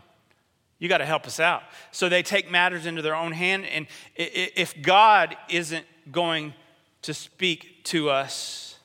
You 0.79 0.87
got 0.87 0.99
to 0.99 1.05
help 1.05 1.27
us 1.27 1.39
out. 1.39 1.63
So 1.91 2.09
they 2.09 2.23
take 2.23 2.49
matters 2.49 2.85
into 2.85 3.01
their 3.01 3.15
own 3.15 3.33
hand. 3.33 3.65
And 3.65 3.87
if 4.15 4.81
God 4.81 5.35
isn't 5.49 5.85
going 6.11 6.53
to 7.01 7.13
speak 7.13 7.83
to 7.85 8.09
us, 8.09 8.77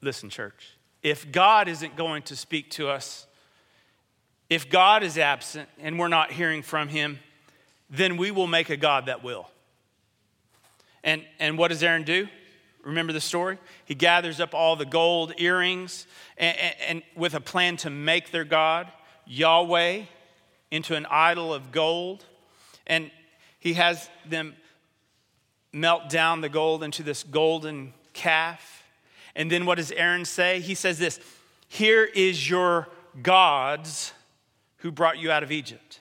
listen, 0.00 0.30
church, 0.30 0.76
if 1.02 1.30
God 1.30 1.68
isn't 1.68 1.96
going 1.96 2.22
to 2.22 2.36
speak 2.36 2.70
to 2.70 2.88
us, 2.88 3.26
if 4.48 4.70
God 4.70 5.02
is 5.02 5.18
absent 5.18 5.68
and 5.80 5.98
we're 5.98 6.08
not 6.08 6.30
hearing 6.30 6.62
from 6.62 6.88
him, 6.88 7.18
then 7.90 8.16
we 8.16 8.30
will 8.30 8.46
make 8.46 8.70
a 8.70 8.76
God 8.76 9.06
that 9.06 9.24
will. 9.24 9.48
And, 11.02 11.24
and 11.40 11.58
what 11.58 11.68
does 11.68 11.82
Aaron 11.82 12.04
do? 12.04 12.28
Remember 12.84 13.12
the 13.12 13.20
story? 13.20 13.58
He 13.84 13.94
gathers 13.94 14.40
up 14.40 14.54
all 14.54 14.76
the 14.76 14.84
gold 14.84 15.34
earrings 15.38 16.06
and, 16.36 16.56
and, 16.56 16.74
and 16.86 17.02
with 17.16 17.34
a 17.34 17.40
plan 17.40 17.76
to 17.78 17.90
make 17.90 18.30
their 18.30 18.44
God. 18.44 18.90
Yahweh 19.26 20.02
into 20.70 20.96
an 20.96 21.06
idol 21.06 21.52
of 21.52 21.72
gold. 21.72 22.24
And 22.86 23.10
he 23.58 23.74
has 23.74 24.08
them 24.26 24.54
melt 25.72 26.10
down 26.10 26.40
the 26.40 26.48
gold 26.48 26.82
into 26.82 27.02
this 27.02 27.22
golden 27.22 27.94
calf. 28.12 28.84
And 29.34 29.50
then 29.50 29.66
what 29.66 29.76
does 29.76 29.92
Aaron 29.92 30.24
say? 30.24 30.60
He 30.60 30.74
says 30.74 30.98
this 30.98 31.20
Here 31.68 32.04
is 32.04 32.48
your 32.48 32.88
gods 33.22 34.12
who 34.78 34.90
brought 34.90 35.18
you 35.18 35.30
out 35.30 35.42
of 35.42 35.52
Egypt. 35.52 36.00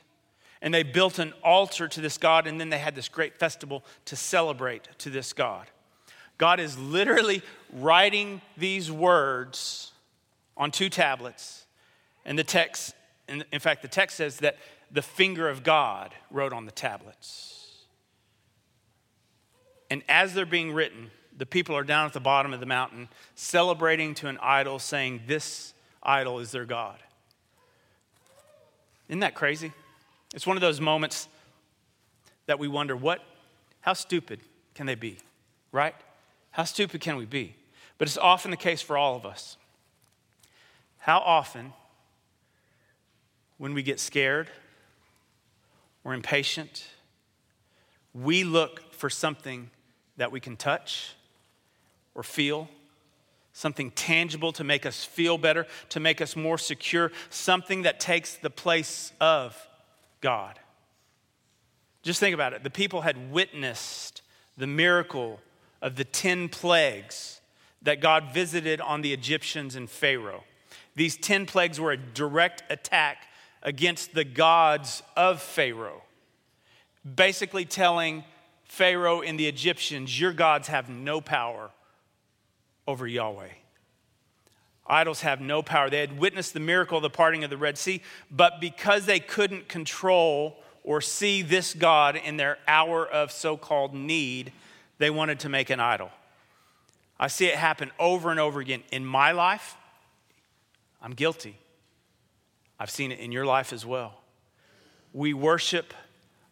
And 0.62 0.74
they 0.74 0.84
built 0.84 1.18
an 1.18 1.34
altar 1.44 1.88
to 1.88 2.02
this 2.02 2.20
God, 2.20 2.46
and 2.46 2.60
then 2.60 2.70
they 2.70 2.78
had 2.78 2.94
this 2.94 3.10
great 3.10 3.38
festival 3.38 3.84
to 4.06 4.16
celebrate 4.16 4.88
to 5.00 5.10
this 5.10 5.34
God. 5.34 5.68
God 6.38 6.60
is 6.60 6.78
literally 6.78 7.42
writing 7.74 8.42
these 8.58 8.92
words 8.92 9.92
on 10.58 10.72
two 10.72 10.90
tablets. 10.90 11.66
And 12.26 12.38
the 12.38 12.44
text, 12.44 12.94
in 13.52 13.60
fact, 13.60 13.82
the 13.82 13.88
text 13.88 14.18
says 14.18 14.38
that 14.38 14.58
the 14.92 15.02
finger 15.02 15.48
of 15.48 15.64
God 15.64 16.14
wrote 16.30 16.54
on 16.54 16.66
the 16.66 16.72
tablets. 16.72 17.86
And 19.90 20.04
as 20.08 20.34
they're 20.34 20.46
being 20.46 20.74
written, 20.74 21.12
the 21.38 21.46
people 21.46 21.76
are 21.76 21.84
down 21.84 22.06
at 22.06 22.14
the 22.14 22.20
bottom 22.20 22.54
of 22.54 22.60
the 22.60 22.66
mountain 22.66 23.10
celebrating 23.36 24.14
to 24.16 24.28
an 24.28 24.38
idol, 24.42 24.80
saying, 24.80 25.22
This 25.28 25.74
idol 26.04 26.40
is 26.40 26.52
their 26.52 26.66
God. 26.66 26.98
Isn't 29.08 29.20
that 29.20 29.36
crazy? 29.36 29.72
It's 30.34 30.48
one 30.48 30.56
of 30.56 30.62
those 30.62 30.80
moments 30.80 31.28
that 32.46 32.60
we 32.60 32.68
wonder, 32.68 32.96
what, 32.96 33.22
how 33.82 33.94
stupid 33.94 34.40
can 34.76 34.86
they 34.86 34.96
be, 34.96 35.18
right? 35.72 35.96
How 36.52 36.64
stupid 36.64 37.02
can 37.02 37.18
we 37.18 37.26
be? 37.26 37.56
But 37.98 38.08
it's 38.08 38.18
often 38.18 38.52
the 38.52 38.58
case 38.58 38.82
for 38.82 38.98
all 38.98 39.16
of 39.16 39.26
us. 39.26 39.58
How 41.00 41.20
often, 41.20 41.74
when 43.62 43.76
we 43.76 43.84
get 43.84 44.00
scared 44.00 44.50
or 46.04 46.16
impatient, 46.16 46.84
we 48.12 48.44
look 48.44 48.92
for 48.92 49.08
something 49.08 49.70
that 50.18 50.32
we 50.32 50.40
can 50.40 50.58
touch 50.58 51.14
or 52.16 52.24
feel, 52.24 52.68
something 53.54 53.92
tangible 53.92 54.52
to 54.52 54.64
make 54.64 54.84
us 54.84 55.06
feel 55.06 55.38
better, 55.38 55.68
to 55.90 56.00
make 56.00 56.22
us 56.22 56.36
more 56.36 56.58
secure, 56.58 57.12
something 57.30 57.84
that 57.84 58.00
takes 58.00 58.34
the 58.34 58.50
place 58.50 59.14
of 59.22 59.56
God. 60.22 60.58
Just 62.02 62.20
think 62.20 62.34
about 62.34 62.54
it. 62.54 62.64
The 62.64 62.72
people 62.72 63.02
had 63.02 63.32
witnessed 63.32 64.24
the 64.58 64.66
miracle 64.66 65.40
of 65.84 65.98
the 65.98 66.04
10 66.04 66.50
plagues 66.50 67.42
that 67.84 68.02
God 68.02 68.34
visited 68.34 68.82
on 68.82 69.04
the 69.04 69.14
Egyptians 69.14 69.76
and 69.76 69.88
Pharaoh. 69.88 70.46
These 70.96 71.16
10 71.18 71.46
plagues 71.46 71.80
were 71.80 71.92
a 71.92 71.98
direct 71.98 72.64
attack 72.68 73.28
against 73.62 74.14
the 74.14 74.24
gods 74.24 75.04
of 75.16 75.42
Pharaoh, 75.42 76.02
basically 77.16 77.66
telling 77.66 78.24
Pharaoh 78.66 79.22
and 79.22 79.40
the 79.40 79.48
Egyptians, 79.48 80.20
Your 80.20 80.34
gods 80.34 80.68
have 80.68 80.90
no 80.90 81.22
power 81.22 81.72
over 82.88 83.08
Yahweh. 83.08 83.50
Idols 84.88 85.22
have 85.22 85.40
no 85.40 85.62
power. 85.62 85.90
They 85.90 86.00
had 86.00 86.18
witnessed 86.18 86.54
the 86.54 86.60
miracle 86.60 86.98
of 86.98 87.04
the 87.04 87.10
parting 87.10 87.44
of 87.44 87.50
the 87.50 87.58
Red 87.58 87.78
Sea, 87.78 88.02
but 88.30 88.60
because 88.60 89.06
they 89.06 89.20
couldn't 89.20 89.70
control 89.70 90.58
or 90.84 91.00
see 91.00 91.42
this 91.42 91.74
God 91.74 92.16
in 92.16 92.38
their 92.38 92.58
hour 92.68 93.08
of 93.08 93.32
so 93.32 93.56
called 93.56 93.94
need, 93.94 94.52
they 94.98 95.10
wanted 95.10 95.40
to 95.42 95.50
make 95.50 95.70
an 95.70 95.80
idol. 95.80 96.10
I 97.20 97.28
see 97.28 97.46
it 97.46 97.56
happen 97.56 97.92
over 98.00 98.32
and 98.32 98.40
over 98.40 98.60
again 98.60 98.84
in 98.92 99.06
my 99.06 99.32
life. 99.32 99.78
I'm 101.02 101.14
guilty. 101.14 101.61
I've 102.82 102.90
seen 102.90 103.12
it 103.12 103.20
in 103.20 103.32
your 103.32 103.46
life 103.46 103.74
as 103.74 103.86
well. 103.86 104.24
We 105.14 105.36
worship 105.36 105.94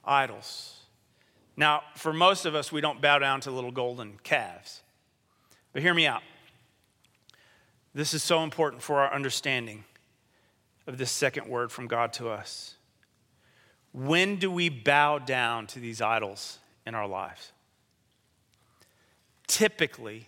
idols. 0.05 0.77
Now, 1.57 1.81
for 1.95 2.13
most 2.13 2.45
of 2.45 2.53
us, 2.53 2.71
we 2.71 2.81
don't 2.81 3.01
bow 3.01 3.17
down 3.17 3.41
to 3.41 3.51
little 3.51 3.71
golden 3.71 4.19
calves. 4.21 4.83
But 5.73 5.81
hear 5.81 5.95
me 5.95 6.05
out. 6.05 6.21
This 7.95 8.13
is 8.13 8.21
so 8.21 8.43
important 8.43 8.83
for 8.83 8.99
our 8.99 9.11
understanding 9.11 9.85
of 10.85 10.99
this 10.99 11.09
second 11.09 11.47
word 11.47 11.71
from 11.71 11.87
God 11.87 12.13
to 12.13 12.29
us. 12.29 12.75
When 13.91 14.35
do 14.35 14.51
we 14.51 14.69
bow 14.69 15.17
down 15.17 15.65
to 15.65 15.79
these 15.79 15.99
idols 15.99 16.59
in 16.85 16.93
our 16.93 17.07
lives? 17.07 17.53
Typically, 19.47 20.27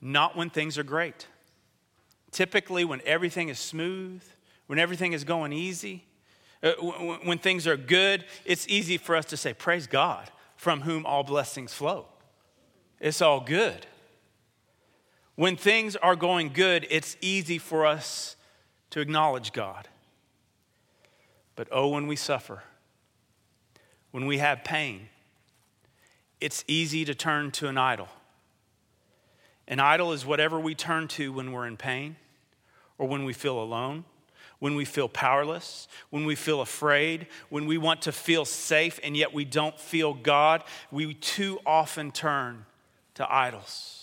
not 0.00 0.36
when 0.36 0.48
things 0.48 0.78
are 0.78 0.84
great. 0.84 1.26
Typically, 2.30 2.84
when 2.84 3.00
everything 3.04 3.48
is 3.48 3.58
smooth, 3.58 4.22
when 4.68 4.78
everything 4.78 5.12
is 5.12 5.24
going 5.24 5.52
easy, 5.52 6.04
uh, 6.62 6.72
when 7.24 7.38
things 7.38 7.66
are 7.66 7.76
good, 7.76 8.24
it's 8.44 8.68
easy 8.68 8.96
for 8.98 9.16
us 9.16 9.24
to 9.26 9.36
say, 9.36 9.52
Praise 9.52 9.86
God, 9.86 10.30
from 10.56 10.82
whom 10.82 11.04
all 11.04 11.24
blessings 11.24 11.72
flow. 11.72 12.06
It's 13.00 13.22
all 13.22 13.40
good. 13.40 13.86
When 15.34 15.56
things 15.56 15.96
are 15.96 16.16
going 16.16 16.52
good, 16.52 16.86
it's 16.90 17.16
easy 17.20 17.58
for 17.58 17.86
us 17.86 18.36
to 18.90 19.00
acknowledge 19.00 19.52
God. 19.52 19.88
But 21.56 21.68
oh, 21.70 21.88
when 21.88 22.06
we 22.06 22.16
suffer, 22.16 22.62
when 24.10 24.26
we 24.26 24.38
have 24.38 24.64
pain, 24.64 25.08
it's 26.40 26.64
easy 26.66 27.04
to 27.04 27.14
turn 27.14 27.50
to 27.52 27.68
an 27.68 27.78
idol. 27.78 28.08
An 29.66 29.80
idol 29.80 30.12
is 30.12 30.26
whatever 30.26 30.58
we 30.58 30.74
turn 30.74 31.08
to 31.08 31.32
when 31.32 31.52
we're 31.52 31.66
in 31.66 31.76
pain 31.76 32.16
or 32.98 33.06
when 33.06 33.24
we 33.24 33.32
feel 33.32 33.60
alone, 33.60 34.04
when 34.58 34.74
we 34.74 34.84
feel 34.84 35.08
powerless, 35.08 35.88
when 36.10 36.24
we 36.24 36.34
feel 36.34 36.60
afraid, 36.60 37.28
when 37.48 37.66
we 37.66 37.78
want 37.78 38.02
to 38.02 38.12
feel 38.12 38.44
safe 38.44 38.98
and 39.02 39.16
yet 39.16 39.32
we 39.32 39.44
don't 39.44 39.78
feel 39.78 40.14
God. 40.14 40.64
We 40.90 41.14
too 41.14 41.60
often 41.64 42.10
turn 42.10 42.66
to 43.14 43.32
idols. 43.32 43.94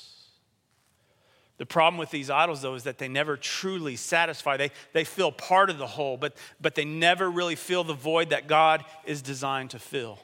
The 1.57 1.65
problem 1.65 1.97
with 1.97 2.11
these 2.11 2.29
idols, 2.29 2.61
though, 2.61 2.75
is 2.75 2.83
that 2.83 2.97
they 2.97 3.07
never 3.07 3.37
truly 3.37 3.95
satisfy. 3.95 4.57
They, 4.57 4.71
they 4.91 5.05
fill 5.05 5.31
part 5.31 5.69
of 5.69 5.77
the 5.77 5.87
hole, 5.87 6.17
but, 6.17 6.35
but 6.59 6.75
they 6.75 6.83
never 6.83 7.31
really 7.31 7.55
fill 7.55 7.85
the 7.85 7.93
void 7.93 8.31
that 8.31 8.47
God 8.47 8.83
is 9.05 9.21
designed 9.21 9.69
to 9.69 9.79
fill. 9.79 10.19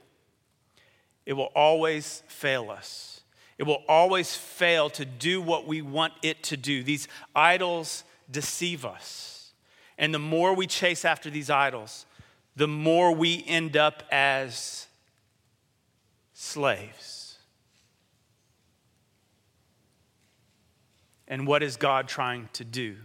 It 1.25 1.33
will 1.33 1.51
always 1.55 2.23
fail 2.27 2.69
us. 2.69 3.21
It 3.57 3.63
will 3.63 3.83
always 3.87 4.35
fail 4.35 4.89
to 4.91 5.05
do 5.05 5.41
what 5.41 5.67
we 5.67 5.81
want 5.81 6.13
it 6.21 6.43
to 6.43 6.57
do. 6.57 6.83
These 6.83 7.07
idols 7.33 8.03
deceive 8.29 8.85
us. 8.85 9.40
And 9.97 10.13
the 10.13 10.19
more 10.19 10.53
we 10.55 10.67
chase 10.67 11.05
after 11.05 11.29
these 11.29 11.49
idols, 11.49 12.05
the 12.55 12.67
more 12.67 13.13
we 13.13 13.43
end 13.47 13.77
up 13.77 14.03
as 14.11 14.87
slaves. 16.33 17.37
And 21.27 21.47
what 21.47 21.63
is 21.63 21.77
God 21.77 22.07
trying 22.07 22.49
to 22.53 22.65
do? 22.65 22.97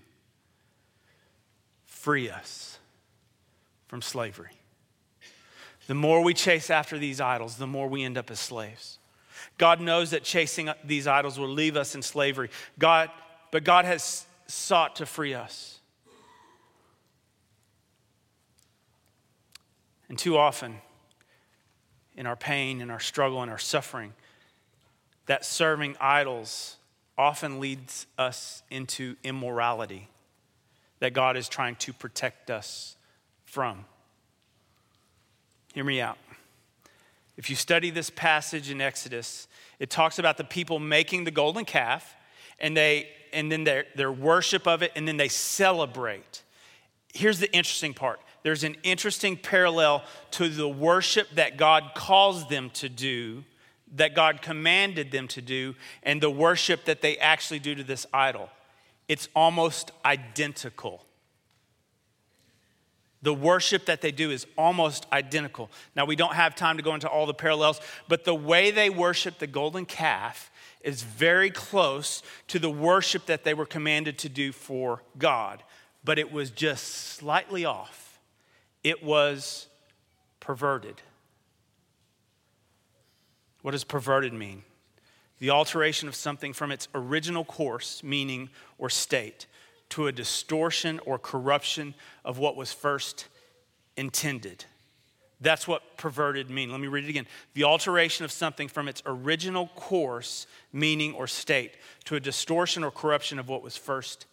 Free 1.84 2.28
us 2.28 2.78
from 3.86 4.02
slavery. 4.02 4.50
The 5.86 5.94
more 5.94 6.22
we 6.22 6.34
chase 6.34 6.70
after 6.70 6.98
these 6.98 7.20
idols, 7.20 7.56
the 7.56 7.66
more 7.66 7.88
we 7.88 8.02
end 8.02 8.18
up 8.18 8.30
as 8.30 8.40
slaves. 8.40 8.98
God 9.58 9.80
knows 9.80 10.10
that 10.10 10.24
chasing 10.24 10.70
these 10.84 11.06
idols 11.06 11.38
will 11.38 11.48
leave 11.48 11.76
us 11.76 11.94
in 11.94 12.02
slavery. 12.02 12.50
God, 12.78 13.10
but 13.52 13.64
God 13.64 13.84
has 13.84 14.26
sought 14.48 14.96
to 14.96 15.06
free 15.06 15.34
us. 15.34 15.75
And 20.08 20.18
too 20.18 20.36
often, 20.36 20.80
in 22.16 22.26
our 22.26 22.36
pain, 22.36 22.80
in 22.80 22.90
our 22.90 23.00
struggle, 23.00 23.42
in 23.42 23.48
our 23.48 23.58
suffering, 23.58 24.14
that 25.26 25.44
serving 25.44 25.96
idols 26.00 26.76
often 27.18 27.60
leads 27.60 28.06
us 28.18 28.62
into 28.70 29.16
immorality 29.24 30.08
that 31.00 31.12
God 31.12 31.36
is 31.36 31.48
trying 31.48 31.76
to 31.76 31.92
protect 31.92 32.50
us 32.50 32.96
from. 33.44 33.84
Hear 35.74 35.84
me 35.84 36.00
out. 36.00 36.18
If 37.36 37.50
you 37.50 37.56
study 37.56 37.90
this 37.90 38.08
passage 38.08 38.70
in 38.70 38.80
Exodus, 38.80 39.46
it 39.78 39.90
talks 39.90 40.18
about 40.18 40.38
the 40.38 40.44
people 40.44 40.78
making 40.78 41.24
the 41.24 41.30
golden 41.30 41.64
calf 41.64 42.16
and 42.58 42.76
they 42.76 43.08
and 43.32 43.52
then 43.52 43.64
their, 43.64 43.84
their 43.94 44.10
worship 44.10 44.66
of 44.66 44.82
it 44.82 44.92
and 44.96 45.06
then 45.06 45.18
they 45.18 45.28
celebrate. 45.28 46.42
Here's 47.12 47.38
the 47.38 47.52
interesting 47.52 47.92
part. 47.92 48.20
There's 48.46 48.62
an 48.62 48.76
interesting 48.84 49.36
parallel 49.36 50.04
to 50.30 50.48
the 50.48 50.68
worship 50.68 51.28
that 51.34 51.56
God 51.56 51.96
calls 51.96 52.48
them 52.48 52.70
to 52.74 52.88
do 52.88 53.42
that 53.96 54.14
God 54.14 54.40
commanded 54.40 55.10
them 55.10 55.26
to 55.26 55.42
do 55.42 55.74
and 56.04 56.20
the 56.20 56.30
worship 56.30 56.84
that 56.84 57.02
they 57.02 57.18
actually 57.18 57.58
do 57.58 57.74
to 57.74 57.82
this 57.82 58.06
idol. 58.14 58.48
It's 59.08 59.28
almost 59.34 59.90
identical. 60.04 61.04
The 63.20 63.34
worship 63.34 63.86
that 63.86 64.00
they 64.00 64.12
do 64.12 64.30
is 64.30 64.46
almost 64.56 65.06
identical. 65.12 65.68
Now, 65.96 66.04
we 66.04 66.14
don't 66.14 66.34
have 66.34 66.54
time 66.54 66.76
to 66.76 66.84
go 66.84 66.94
into 66.94 67.08
all 67.08 67.26
the 67.26 67.34
parallels, 67.34 67.80
but 68.06 68.24
the 68.24 68.32
way 68.32 68.70
they 68.70 68.90
worship 68.90 69.40
the 69.40 69.48
golden 69.48 69.86
calf 69.86 70.52
is 70.82 71.02
very 71.02 71.50
close 71.50 72.22
to 72.46 72.60
the 72.60 72.70
worship 72.70 73.26
that 73.26 73.42
they 73.42 73.54
were 73.54 73.66
commanded 73.66 74.18
to 74.18 74.28
do 74.28 74.52
for 74.52 75.02
God, 75.18 75.64
but 76.04 76.16
it 76.16 76.30
was 76.30 76.52
just 76.52 76.84
slightly 76.84 77.64
off. 77.64 78.05
It 78.86 79.02
was 79.02 79.66
perverted. 80.38 81.02
What 83.62 83.72
does 83.72 83.82
perverted 83.82 84.32
mean? 84.32 84.62
The 85.40 85.50
alteration 85.50 86.06
of 86.06 86.14
something 86.14 86.52
from 86.52 86.70
its 86.70 86.86
original 86.94 87.44
course, 87.44 88.04
meaning, 88.04 88.48
or 88.78 88.88
state, 88.88 89.46
to 89.88 90.06
a 90.06 90.12
distortion 90.12 91.00
or 91.04 91.18
corruption 91.18 91.94
of 92.24 92.38
what 92.38 92.54
was 92.54 92.72
first 92.72 93.26
intended. 93.96 94.66
That's 95.40 95.66
what 95.66 95.96
perverted 95.96 96.48
mean. 96.48 96.70
Let 96.70 96.78
me 96.78 96.86
read 96.86 97.06
it 97.06 97.10
again. 97.10 97.26
The 97.54 97.64
alteration 97.64 98.24
of 98.24 98.30
something 98.30 98.68
from 98.68 98.86
its 98.86 99.02
original 99.04 99.66
course, 99.74 100.46
meaning, 100.72 101.12
or 101.12 101.26
state 101.26 101.72
to 102.04 102.14
a 102.14 102.20
distortion 102.20 102.84
or 102.84 102.92
corruption 102.92 103.40
of 103.40 103.48
what 103.48 103.64
was 103.64 103.76
first 103.76 104.26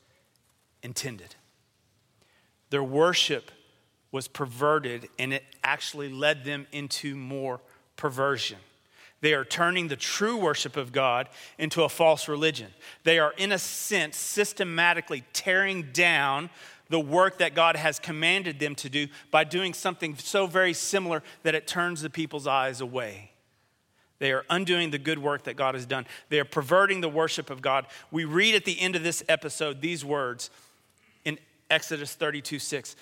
intended. 0.84 1.34
Their 2.70 2.84
worship 2.84 3.50
was 4.14 4.30
perverted 4.30 5.10
and 5.20 5.34
it 5.34 5.44
actually 5.64 6.08
led 6.08 6.46
them 6.46 6.68
into 6.72 7.16
more 7.16 7.60
perversion. 7.98 8.60
They 9.20 9.34
are 9.34 9.44
turning 9.44 9.88
the 9.88 9.96
true 9.96 10.38
worship 10.38 10.78
of 10.78 10.92
God 10.92 11.30
into 11.58 11.84
a 11.84 11.90
false 11.90 12.28
religion. 12.28 12.68
They 13.04 13.20
are, 13.20 13.34
in 13.38 13.52
a 13.52 13.60
sense, 13.60 14.16
systematically 14.16 15.24
tearing 15.34 15.90
down 15.94 16.50
the 16.90 17.00
work 17.00 17.40
that 17.40 17.56
God 17.56 17.76
has 17.76 18.00
commanded 18.00 18.60
them 18.60 18.76
to 18.76 18.90
do 18.90 19.08
by 19.32 19.46
doing 19.46 19.74
something 19.74 20.16
so 20.18 20.46
very 20.46 20.74
similar 20.74 21.24
that 21.44 21.56
it 21.56 21.66
turns 21.66 22.02
the 22.02 22.10
people's 22.10 22.46
eyes 22.46 22.82
away. 22.82 23.32
They 24.20 24.32
are 24.32 24.46
undoing 24.50 24.92
the 24.92 25.00
good 25.00 25.20
work 25.20 25.44
that 25.46 25.56
God 25.56 25.74
has 25.74 25.86
done. 25.86 26.06
They 26.30 26.40
are 26.40 26.46
perverting 26.46 27.02
the 27.02 27.10
worship 27.10 27.50
of 27.50 27.62
God. 27.62 27.88
We 28.12 28.26
read 28.26 28.54
at 28.56 28.66
the 28.66 28.80
end 28.80 28.96
of 28.96 29.04
this 29.04 29.24
episode 29.28 29.82
these 29.82 30.06
words 30.06 30.50
in 31.26 31.40
Exodus 31.70 32.14
32 32.14 32.60
6. 32.60 32.96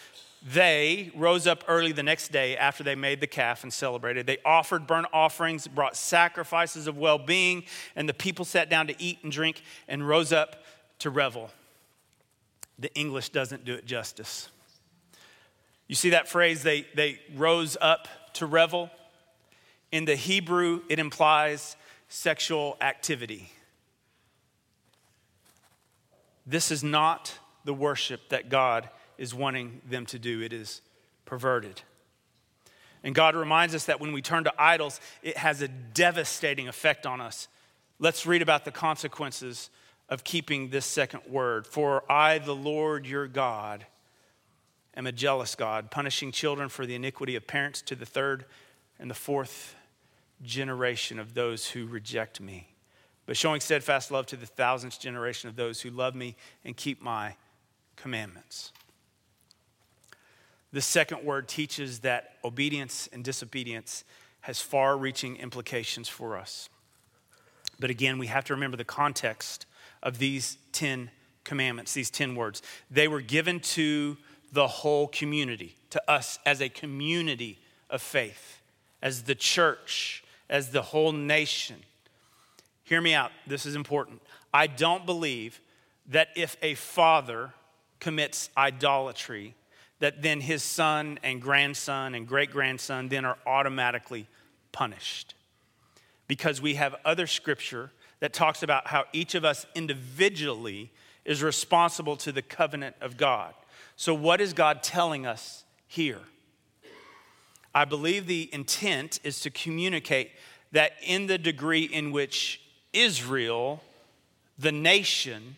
They 0.43 1.11
rose 1.15 1.45
up 1.45 1.63
early 1.67 1.91
the 1.91 2.03
next 2.03 2.31
day 2.31 2.57
after 2.57 2.83
they 2.83 2.95
made 2.95 3.19
the 3.19 3.27
calf 3.27 3.63
and 3.63 3.71
celebrated. 3.71 4.25
They 4.25 4.39
offered 4.43 4.87
burnt 4.87 5.07
offerings, 5.13 5.67
brought 5.67 5.95
sacrifices 5.95 6.87
of 6.87 6.97
well 6.97 7.19
being, 7.19 7.63
and 7.95 8.09
the 8.09 8.13
people 8.13 8.43
sat 8.43 8.69
down 8.69 8.87
to 8.87 8.95
eat 9.01 9.19
and 9.21 9.31
drink 9.31 9.61
and 9.87 10.07
rose 10.07 10.33
up 10.33 10.63
to 10.99 11.09
revel 11.09 11.51
the 12.81 12.93
English 12.95 13.29
doesn't 13.29 13.63
do 13.63 13.75
it 13.75 13.85
justice. 13.85 14.49
You 15.87 15.95
see 15.95 16.09
that 16.09 16.27
phrase, 16.27 16.63
they, 16.63 16.87
they 16.95 17.19
rose 17.35 17.77
up 17.79 18.07
to 18.33 18.45
revel? 18.45 18.89
In 19.91 20.05
the 20.05 20.15
Hebrew, 20.15 20.81
it 20.89 20.97
implies 20.99 21.75
sexual 22.09 22.77
activity. 22.81 23.51
This 26.45 26.71
is 26.71 26.83
not 26.83 27.37
the 27.65 27.73
worship 27.73 28.29
that 28.29 28.49
God 28.49 28.89
is 29.21 29.35
wanting 29.35 29.81
them 29.87 30.03
to 30.07 30.17
do, 30.17 30.41
it 30.41 30.51
is 30.51 30.81
perverted. 31.25 31.83
And 33.03 33.13
God 33.13 33.35
reminds 33.35 33.75
us 33.75 33.85
that 33.85 34.01
when 34.01 34.13
we 34.13 34.21
turn 34.23 34.45
to 34.45 34.53
idols, 34.57 34.99
it 35.21 35.37
has 35.37 35.61
a 35.61 35.67
devastating 35.67 36.67
effect 36.67 37.05
on 37.05 37.21
us. 37.21 37.47
Let's 37.99 38.25
read 38.25 38.41
about 38.41 38.65
the 38.65 38.71
consequences 38.71 39.69
of 40.09 40.23
keeping 40.23 40.69
this 40.69 40.87
second 40.87 41.21
word. 41.29 41.67
For 41.67 42.03
I, 42.11 42.39
the 42.39 42.55
Lord 42.55 43.05
your 43.05 43.27
God, 43.27 43.85
am 44.97 45.05
a 45.05 45.11
jealous 45.11 45.53
God, 45.53 45.91
punishing 45.91 46.31
children 46.31 46.67
for 46.67 46.87
the 46.87 46.95
iniquity 46.95 47.35
of 47.35 47.45
parents 47.45 47.83
to 47.83 47.95
the 47.95 48.07
third 48.07 48.45
and 48.97 49.07
the 49.07 49.15
fourth 49.15 49.75
generation 50.41 51.19
of 51.19 51.35
those 51.35 51.67
who 51.67 51.85
reject 51.85 52.41
me, 52.41 52.69
but 53.27 53.37
showing 53.37 53.61
steadfast 53.61 54.09
love 54.09 54.25
to 54.25 54.35
the 54.35 54.47
thousandth 54.47 54.99
generation 54.99 55.47
of 55.47 55.55
those 55.55 55.81
who 55.81 55.91
love 55.91 56.15
me 56.15 56.35
and 56.65 56.75
keep 56.75 57.03
my 57.03 57.35
commandments. 57.95 58.71
The 60.73 60.81
second 60.81 61.23
word 61.23 61.47
teaches 61.47 61.99
that 61.99 62.35
obedience 62.43 63.09
and 63.11 63.23
disobedience 63.23 64.03
has 64.41 64.61
far 64.61 64.97
reaching 64.97 65.35
implications 65.37 66.07
for 66.07 66.37
us. 66.37 66.69
But 67.79 67.89
again, 67.89 68.17
we 68.17 68.27
have 68.27 68.45
to 68.45 68.53
remember 68.53 68.77
the 68.77 68.85
context 68.85 69.65
of 70.01 70.17
these 70.17 70.57
10 70.71 71.11
commandments, 71.43 71.93
these 71.93 72.09
10 72.09 72.35
words. 72.35 72.61
They 72.89 73.07
were 73.07 73.21
given 73.21 73.59
to 73.59 74.17
the 74.51 74.67
whole 74.67 75.07
community, 75.07 75.75
to 75.89 76.01
us 76.09 76.39
as 76.45 76.61
a 76.61 76.69
community 76.69 77.59
of 77.89 78.01
faith, 78.01 78.61
as 79.01 79.23
the 79.23 79.35
church, 79.35 80.23
as 80.49 80.69
the 80.69 80.81
whole 80.81 81.11
nation. 81.11 81.77
Hear 82.83 83.01
me 83.01 83.13
out, 83.13 83.31
this 83.47 83.65
is 83.65 83.75
important. 83.75 84.21
I 84.53 84.67
don't 84.67 85.05
believe 85.05 85.61
that 86.07 86.29
if 86.35 86.57
a 86.61 86.75
father 86.75 87.53
commits 87.99 88.49
idolatry, 88.57 89.55
that 90.01 90.23
then 90.23 90.41
his 90.41 90.63
son 90.63 91.19
and 91.23 91.41
grandson 91.41 92.15
and 92.15 92.27
great 92.27 92.51
grandson 92.51 93.07
then 93.07 93.23
are 93.23 93.37
automatically 93.45 94.27
punished. 94.71 95.35
Because 96.27 96.59
we 96.61 96.73
have 96.73 96.95
other 97.05 97.27
scripture 97.27 97.91
that 98.19 98.33
talks 98.33 98.63
about 98.63 98.87
how 98.87 99.05
each 99.13 99.35
of 99.35 99.45
us 99.45 99.65
individually 99.75 100.91
is 101.23 101.43
responsible 101.43 102.15
to 102.17 102.31
the 102.31 102.41
covenant 102.41 102.95
of 102.99 103.15
God. 103.15 103.53
So, 103.95 104.13
what 104.13 104.41
is 104.41 104.53
God 104.53 104.81
telling 104.81 105.25
us 105.25 105.65
here? 105.87 106.21
I 107.75 107.85
believe 107.85 108.25
the 108.25 108.49
intent 108.51 109.19
is 109.23 109.39
to 109.41 109.51
communicate 109.51 110.31
that 110.71 110.93
in 111.05 111.27
the 111.27 111.37
degree 111.37 111.83
in 111.83 112.11
which 112.11 112.59
Israel, 112.91 113.83
the 114.57 114.71
nation, 114.71 115.57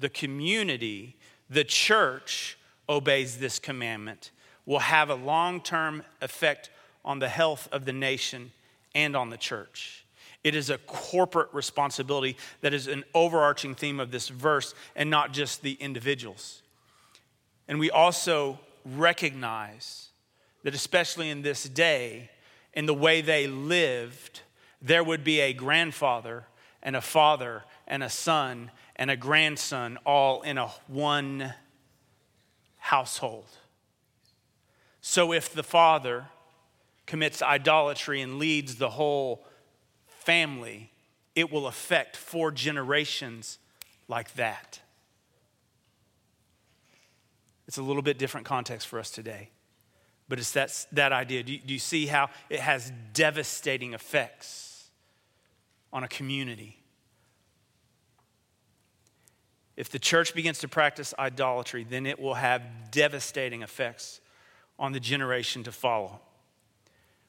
the 0.00 0.08
community, 0.08 1.16
the 1.48 1.64
church 1.64 2.58
obeys 2.88 3.38
this 3.38 3.58
commandment, 3.58 4.30
will 4.66 4.80
have 4.80 5.10
a 5.10 5.14
long 5.14 5.60
term 5.60 6.02
effect 6.20 6.70
on 7.04 7.18
the 7.18 7.28
health 7.28 7.68
of 7.72 7.84
the 7.84 7.92
nation 7.92 8.52
and 8.94 9.16
on 9.16 9.30
the 9.30 9.36
church. 9.36 10.04
It 10.42 10.54
is 10.54 10.68
a 10.68 10.78
corporate 10.78 11.48
responsibility 11.52 12.36
that 12.60 12.74
is 12.74 12.86
an 12.86 13.04
overarching 13.14 13.74
theme 13.74 13.98
of 13.98 14.10
this 14.10 14.28
verse 14.28 14.74
and 14.94 15.08
not 15.08 15.32
just 15.32 15.62
the 15.62 15.72
individuals. 15.80 16.62
And 17.66 17.78
we 17.78 17.90
also 17.90 18.60
recognize 18.84 20.10
that, 20.62 20.74
especially 20.74 21.30
in 21.30 21.42
this 21.42 21.64
day, 21.64 22.30
in 22.74 22.84
the 22.86 22.94
way 22.94 23.22
they 23.22 23.46
lived, 23.46 24.42
there 24.82 25.02
would 25.02 25.24
be 25.24 25.40
a 25.40 25.54
grandfather 25.54 26.44
and 26.82 26.94
a 26.94 27.00
father 27.00 27.64
and 27.86 28.02
a 28.02 28.10
son 28.10 28.70
and 28.96 29.10
a 29.10 29.16
grandson 29.16 29.98
all 30.04 30.42
in 30.42 30.58
a 30.58 30.66
one 30.86 31.54
household. 32.84 33.48
So 35.00 35.32
if 35.32 35.54
the 35.54 35.62
father 35.62 36.26
commits 37.06 37.40
idolatry 37.40 38.20
and 38.20 38.38
leads 38.38 38.76
the 38.76 38.90
whole 38.90 39.46
family, 40.06 40.92
it 41.34 41.50
will 41.50 41.66
affect 41.66 42.14
four 42.14 42.50
generations 42.50 43.58
like 44.06 44.34
that. 44.34 44.80
It's 47.66 47.78
a 47.78 47.82
little 47.82 48.02
bit 48.02 48.18
different 48.18 48.46
context 48.46 48.86
for 48.86 48.98
us 48.98 49.10
today, 49.10 49.48
but 50.28 50.38
it's 50.38 50.52
that, 50.52 50.86
that 50.92 51.10
idea. 51.10 51.42
Do 51.42 51.54
you, 51.54 51.60
do 51.60 51.72
you 51.72 51.80
see 51.80 52.04
how 52.04 52.28
it 52.50 52.60
has 52.60 52.92
devastating 53.14 53.94
effects 53.94 54.90
on 55.90 56.04
a 56.04 56.08
community? 56.08 56.83
If 59.76 59.90
the 59.90 59.98
church 59.98 60.34
begins 60.34 60.58
to 60.60 60.68
practice 60.68 61.12
idolatry, 61.18 61.84
then 61.88 62.06
it 62.06 62.20
will 62.20 62.34
have 62.34 62.62
devastating 62.90 63.62
effects 63.62 64.20
on 64.78 64.92
the 64.92 65.00
generation 65.00 65.64
to 65.64 65.72
follow. 65.72 66.20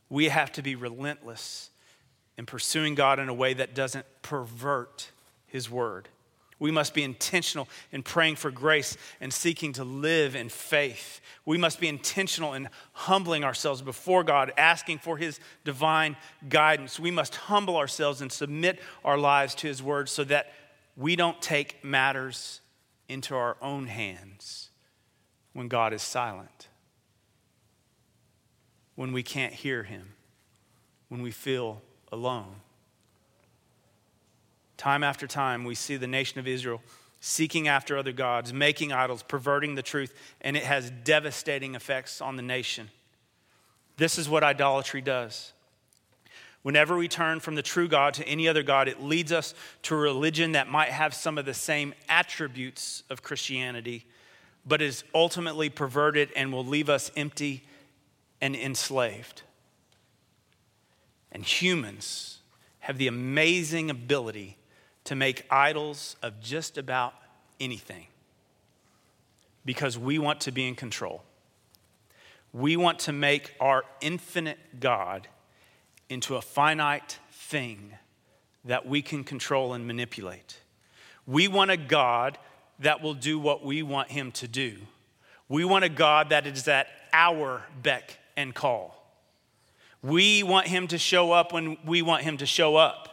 We 0.10 0.29
have 0.29 0.51
to 0.53 0.62
be 0.62 0.75
relentless 0.75 1.71
in 2.38 2.45
pursuing 2.45 2.95
God 2.95 3.19
in 3.19 3.29
a 3.29 3.34
way 3.34 3.53
that 3.53 3.73
doesn't 3.73 4.05
pervert 4.21 5.12
His 5.47 5.69
word. 5.69 6.10
We 6.58 6.71
must 6.71 6.93
be 6.93 7.03
intentional 7.03 7.67
in 7.91 8.01
praying 8.01 8.38
for 8.38 8.49
grace 8.49 8.95
and 9.19 9.34
seeking 9.34 9.73
to 9.73 9.84
live 9.84 10.36
in 10.36 10.47
faith. 10.47 11.19
We 11.45 11.58
must 11.58 11.81
be 11.81 11.89
intentional 11.89 12.53
in 12.53 12.69
humbling 12.93 13.43
ourselves 13.43 13.81
before 13.81 14.23
God, 14.23 14.53
asking 14.58 14.99
for 14.99 15.17
His 15.17 15.39
divine 15.65 16.15
guidance. 16.47 16.99
We 16.99 17.12
must 17.12 17.36
humble 17.36 17.75
ourselves 17.75 18.21
and 18.21 18.31
submit 18.31 18.79
our 19.03 19.17
lives 19.17 19.53
to 19.55 19.67
His 19.67 19.84
word 19.84 20.08
so 20.08 20.23
that 20.25 20.53
we 20.97 21.15
don't 21.15 21.41
take 21.41 21.84
matters 21.84 22.62
into 23.08 23.36
our 23.36 23.58
own 23.62 23.88
hands 23.88 24.69
when 25.53 25.67
God 25.67 25.93
is 25.93 26.01
silent, 26.01 26.67
when 28.95 29.12
we 29.12 29.23
can't 29.23 29.53
hear 29.53 29.84
Him, 29.84 30.13
when 31.10 31.21
we 31.21 31.31
feel 31.31 31.81
alone. 32.12 32.55
Time 34.77 35.03
after 35.03 35.27
time, 35.27 35.63
we 35.63 35.75
see 35.75 35.95
the 35.95 36.08
nation 36.08 36.39
of 36.39 36.47
Israel 36.47 36.81
seeking 37.19 37.67
after 37.67 37.97
other 37.97 38.12
gods, 38.12 38.53
making 38.53 38.91
idols, 38.91 39.23
perverting 39.23 39.75
the 39.75 39.81
truth, 39.81 40.13
and 40.41 40.55
it 40.55 40.63
has 40.63 40.91
devastating 41.03 41.73
effects 41.73 42.21
on 42.21 42.36
the 42.36 42.41
nation. 42.43 42.89
This 43.97 44.17
is 44.19 44.29
what 44.29 44.43
idolatry 44.43 45.01
does. 45.01 45.53
Whenever 46.65 46.97
we 46.97 47.08
turn 47.08 47.39
from 47.39 47.54
the 47.54 47.62
true 47.62 47.88
God 47.88 48.15
to 48.15 48.28
any 48.28 48.47
other 48.47 48.63
God, 48.63 48.88
it 48.88 48.99
leads 48.99 49.32
us 49.32 49.54
to 49.84 49.93
a 49.93 49.97
religion 49.99 50.54
that 50.54 50.67
might 50.67 50.89
have 50.89 51.13
some 51.13 51.38
of 51.38 51.45
the 51.45 51.54
same 51.54 51.93
attributes 52.10 53.04
of 53.08 53.21
Christianity, 53.21 54.08
but 54.65 54.82
is 54.82 55.04
ultimately 55.13 55.69
perverted 55.69 56.30
and 56.36 56.51
will 56.51 56.65
leave 56.65 56.89
us 56.89 57.12
empty 57.15 57.63
and 58.41 58.56
enslaved. 58.56 59.43
And 61.32 61.43
humans 61.43 62.39
have 62.80 62.97
the 62.97 63.06
amazing 63.06 63.91
ability 63.91 64.58
to 65.04 65.13
make 65.13 65.45
idols 65.51 66.15
of 66.23 66.41
just 66.41 66.80
about 66.80 67.13
anything. 67.60 68.08
because 69.65 69.99
we 69.99 70.17
want 70.17 70.41
to 70.41 70.51
be 70.51 70.67
in 70.67 70.73
control. 70.75 71.23
We 72.54 72.75
want 72.75 72.99
to 72.99 73.13
make 73.13 73.54
our 73.60 73.84
infinite 74.01 74.80
God 74.80 75.28
into 76.10 76.36
a 76.36 76.41
finite 76.41 77.20
thing 77.32 77.94
that 78.63 78.88
we 78.88 79.02
can 79.02 79.24
control 79.24 79.74
and 79.74 79.86
manipulate. 79.88 80.60
We 81.28 81.48
want 81.48 81.72
a 81.72 81.78
God 81.78 82.38
that 82.80 83.02
will 83.02 83.13
do 83.13 83.39
what 83.39 83.63
we 83.63 83.84
want 83.84 84.12
him 84.12 84.32
to 84.34 84.48
do. 84.48 84.78
We 85.48 85.63
want 85.65 85.86
a 85.86 85.89
God 85.89 86.30
that 86.30 86.48
is 86.48 86.68
at 86.68 86.88
our 87.13 87.63
beck 87.82 88.18
and 88.36 88.54
call. 88.54 89.02
We 90.02 90.44
want 90.44 90.68
him 90.68 90.88
to 90.88 90.98
show 90.98 91.32
up 91.32 91.54
when 91.54 91.78
we 91.86 92.02
want 92.02 92.24
him 92.24 92.38
to 92.38 92.46
show 92.46 92.76
up. 92.76 93.10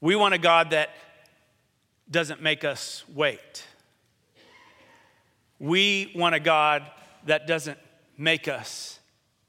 We 0.00 0.14
want 0.16 0.34
a 0.34 0.38
God 0.38 0.70
that 0.70 0.90
doesn't 2.10 2.42
make 2.42 2.64
us 2.64 3.04
wait. 3.12 3.64
We 5.58 6.12
want 6.14 6.34
a 6.34 6.40
God 6.40 6.84
that 7.26 7.46
doesn't 7.46 7.78
make 8.18 8.48
us 8.48 8.98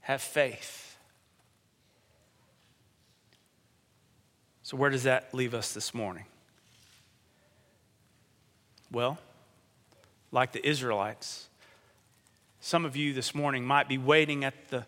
have 0.01 0.21
faith. 0.21 0.84
So, 4.65 4.75
where 4.77 4.89
does 4.89 5.03
that 5.03 5.31
leave 5.31 5.53
us 5.53 5.75
this 5.75 5.93
morning? 5.93 6.25
Well, 8.91 9.19
like 10.31 10.53
the 10.53 10.67
Israelites, 10.67 11.49
some 12.61 12.83
of 12.83 12.95
you 12.95 13.13
this 13.13 13.35
morning 13.35 13.63
might 13.63 13.87
be 13.87 13.99
waiting 13.99 14.43
at 14.43 14.69
the, 14.69 14.87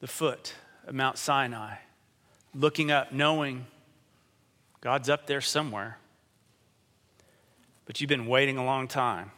the 0.00 0.06
foot 0.06 0.52
of 0.86 0.94
Mount 0.94 1.16
Sinai, 1.16 1.76
looking 2.54 2.90
up, 2.90 3.10
knowing 3.10 3.64
God's 4.82 5.08
up 5.08 5.26
there 5.26 5.40
somewhere. 5.40 5.96
But 7.86 8.02
you've 8.02 8.08
been 8.08 8.26
waiting 8.26 8.58
a 8.58 8.64
long 8.66 8.86
time. 8.86 9.30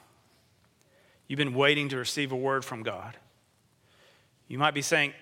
You've 1.29 1.39
been 1.39 1.55
waiting 1.55 1.89
to 1.91 1.97
receive 1.99 2.33
a 2.33 2.37
word 2.37 2.65
from 2.65 2.83
God. 2.83 3.17
You 4.49 4.59
might 4.59 4.75
be 4.75 4.83
saying, 4.83 5.13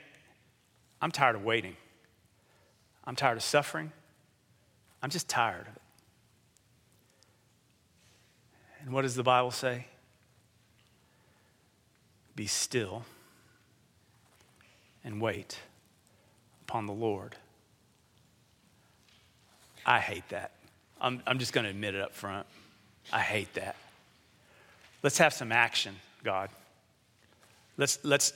I'm 1.03 1.11
tired 1.11 1.37
of 1.37 1.45
waiting. 1.45 1.77
I'm 3.05 3.17
tired 3.17 3.37
of 3.37 3.43
suffering. 3.43 3.93
I'm 5.03 5.11
just 5.11 5.29
tired 5.29 5.67
of 5.67 5.77
it. 5.77 5.83
And 8.83 8.93
what 8.93 9.03
does 9.03 9.15
the 9.15 9.23
Bible 9.23 9.51
say? 9.51 9.87
Be 12.35 12.47
still 12.47 13.05
and 15.05 15.21
wait 15.21 15.59
upon 16.63 16.87
the 16.87 16.93
Lord. 16.93 17.37
I 19.85 19.99
hate 19.99 20.29
that. 20.29 20.53
I'm, 21.01 21.23
I'm 21.27 21.39
just 21.39 21.53
going 21.53 21.65
to 21.65 21.71
admit 21.71 21.95
it 21.95 22.01
up 22.01 22.15
front. 22.15 22.47
I 23.13 23.21
hate 23.21 23.53
that. 23.55 23.77
Let's 25.03 25.19
have 25.19 25.33
some 25.33 25.53
action, 25.53 25.97
God. 26.23 26.51
Let's, 27.77 27.99
let's 28.05 28.35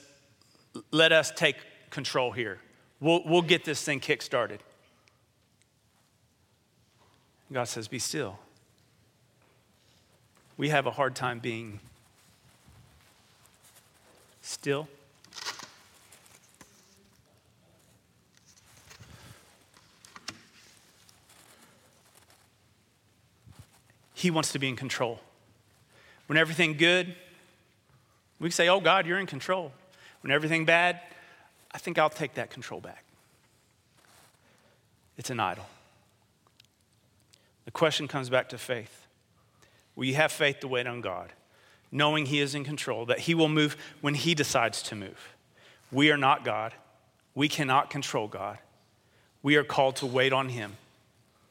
let 0.91 1.11
us 1.11 1.31
take 1.31 1.55
control 1.91 2.31
here. 2.31 2.59
We'll, 2.99 3.21
we'll 3.25 3.41
get 3.43 3.63
this 3.63 3.83
thing 3.83 3.99
kick 3.99 4.21
started. 4.21 4.59
God 7.51 7.65
says, 7.65 7.87
Be 7.87 7.99
still. 7.99 8.39
We 10.57 10.69
have 10.69 10.85
a 10.87 10.91
hard 10.91 11.15
time 11.15 11.39
being 11.39 11.79
still. 14.41 14.87
He 24.13 24.31
wants 24.31 24.53
to 24.53 24.59
be 24.59 24.67
in 24.67 24.75
control. 24.75 25.19
When 26.27 26.37
everything 26.37 26.77
good, 26.77 27.13
we 28.39 28.49
say, 28.49 28.69
Oh 28.69 28.79
God, 28.79 29.05
you're 29.05 29.19
in 29.19 29.27
control. 29.27 29.71
When 30.21 30.31
everything 30.31 30.65
bad, 30.65 30.99
I 31.71 31.77
think 31.77 31.99
I'll 31.99 32.09
take 32.09 32.33
that 32.35 32.49
control 32.49 32.79
back. 32.79 33.03
It's 35.17 35.29
an 35.29 35.39
idol. 35.39 35.65
The 37.65 37.71
question 37.71 38.07
comes 38.07 38.29
back 38.29 38.49
to 38.49 38.57
faith. 38.57 39.07
Will 39.95 40.05
you 40.05 40.15
have 40.15 40.31
faith 40.31 40.59
to 40.59 40.67
wait 40.67 40.87
on 40.87 41.01
God, 41.01 41.33
knowing 41.91 42.27
He 42.27 42.39
is 42.39 42.53
in 42.53 42.63
control, 42.63 43.05
that 43.07 43.19
He 43.19 43.33
will 43.33 43.49
move 43.49 43.75
when 44.01 44.13
He 44.13 44.35
decides 44.35 44.81
to 44.83 44.95
move? 44.95 45.35
We 45.91 46.11
are 46.11 46.17
not 46.17 46.43
God. 46.43 46.73
We 47.33 47.49
cannot 47.49 47.89
control 47.89 48.27
God. 48.27 48.59
We 49.41 49.55
are 49.55 49.63
called 49.63 49.97
to 49.97 50.05
wait 50.05 50.31
on 50.33 50.49
Him. 50.49 50.77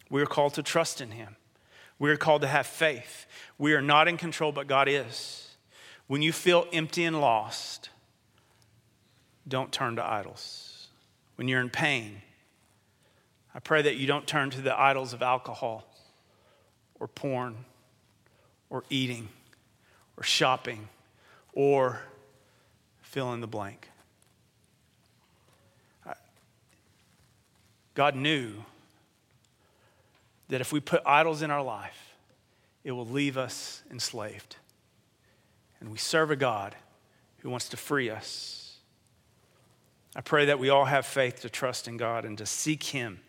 We 0.09 0.23
are 0.23 0.27
called 0.27 0.55
to 0.55 0.63
trust 0.63 1.01
in 1.01 1.11
Him. 1.11 1.37
We 1.99 2.11
are 2.11 2.17
called 2.17 2.43
to 2.43 2.49
have 2.49 2.67
faith. 2.67 3.27
We 3.59 3.73
are 3.75 3.83
not 3.83 4.09
in 4.09 4.17
control, 4.17 4.53
but 4.53 4.67
God 4.67 4.89
is. 4.89 5.57
When 6.07 6.23
you 6.23 6.33
feel 6.33 6.67
empty 6.73 7.05
and 7.05 7.21
lost, 7.21 7.89
don't 9.49 9.73
turn 9.73 9.97
to 9.97 10.05
idols. 10.05 10.89
When 11.37 11.49
you're 11.49 11.61
in 11.61 11.71
pain, 11.71 12.23
I 13.55 13.59
pray 13.61 13.83
that 13.83 13.97
you 13.97 14.07
don't 14.07 14.27
turn 14.27 14.51
to 14.51 14.61
the 14.61 14.79
idols 14.79 15.13
of 15.13 15.23
alcohol 15.23 15.87
or 17.01 17.09
porn 17.09 17.57
or 18.71 18.85
eating 18.91 19.29
or 20.17 20.23
shopping 20.23 20.89
or 21.53 22.03
fill 23.03 23.33
in 23.33 23.41
the 23.41 23.47
blank. 23.47 23.89
God 27.95 28.17
knew 28.17 28.53
that 30.49 30.61
if 30.61 30.73
we 30.73 30.81
put 30.81 31.01
idols 31.07 31.43
in 31.43 31.51
our 31.51 31.63
life, 31.63 32.17
it 32.83 32.91
will 32.91 33.07
leave 33.07 33.39
us 33.39 33.83
enslaved. 33.91 34.57
And 35.81 35.91
we 35.91 35.99
serve 35.99 36.31
a 36.31 36.37
God 36.37 36.75
who 37.39 37.51
wants 37.51 37.69
to 37.69 37.77
free 37.77 38.11
us 38.11 38.65
I 40.17 40.21
pray 40.21 40.45
that 40.47 40.59
we 40.59 40.69
all 40.69 40.85
have 40.85 41.07
faith 41.07 41.41
to 41.41 41.51
trust 41.51 41.89
in 41.89 41.97
God 41.97 42.25
and 42.25 42.39
to 42.39 42.47
seek 42.47 42.85
Him 42.85 43.21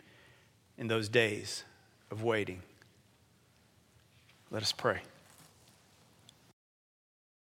in 0.78 0.88
those 0.88 1.10
days 1.10 1.64
of 2.12 2.24
waiting. 2.24 2.62
Let 4.52 4.62
us 4.62 4.72
pray. 4.72 5.02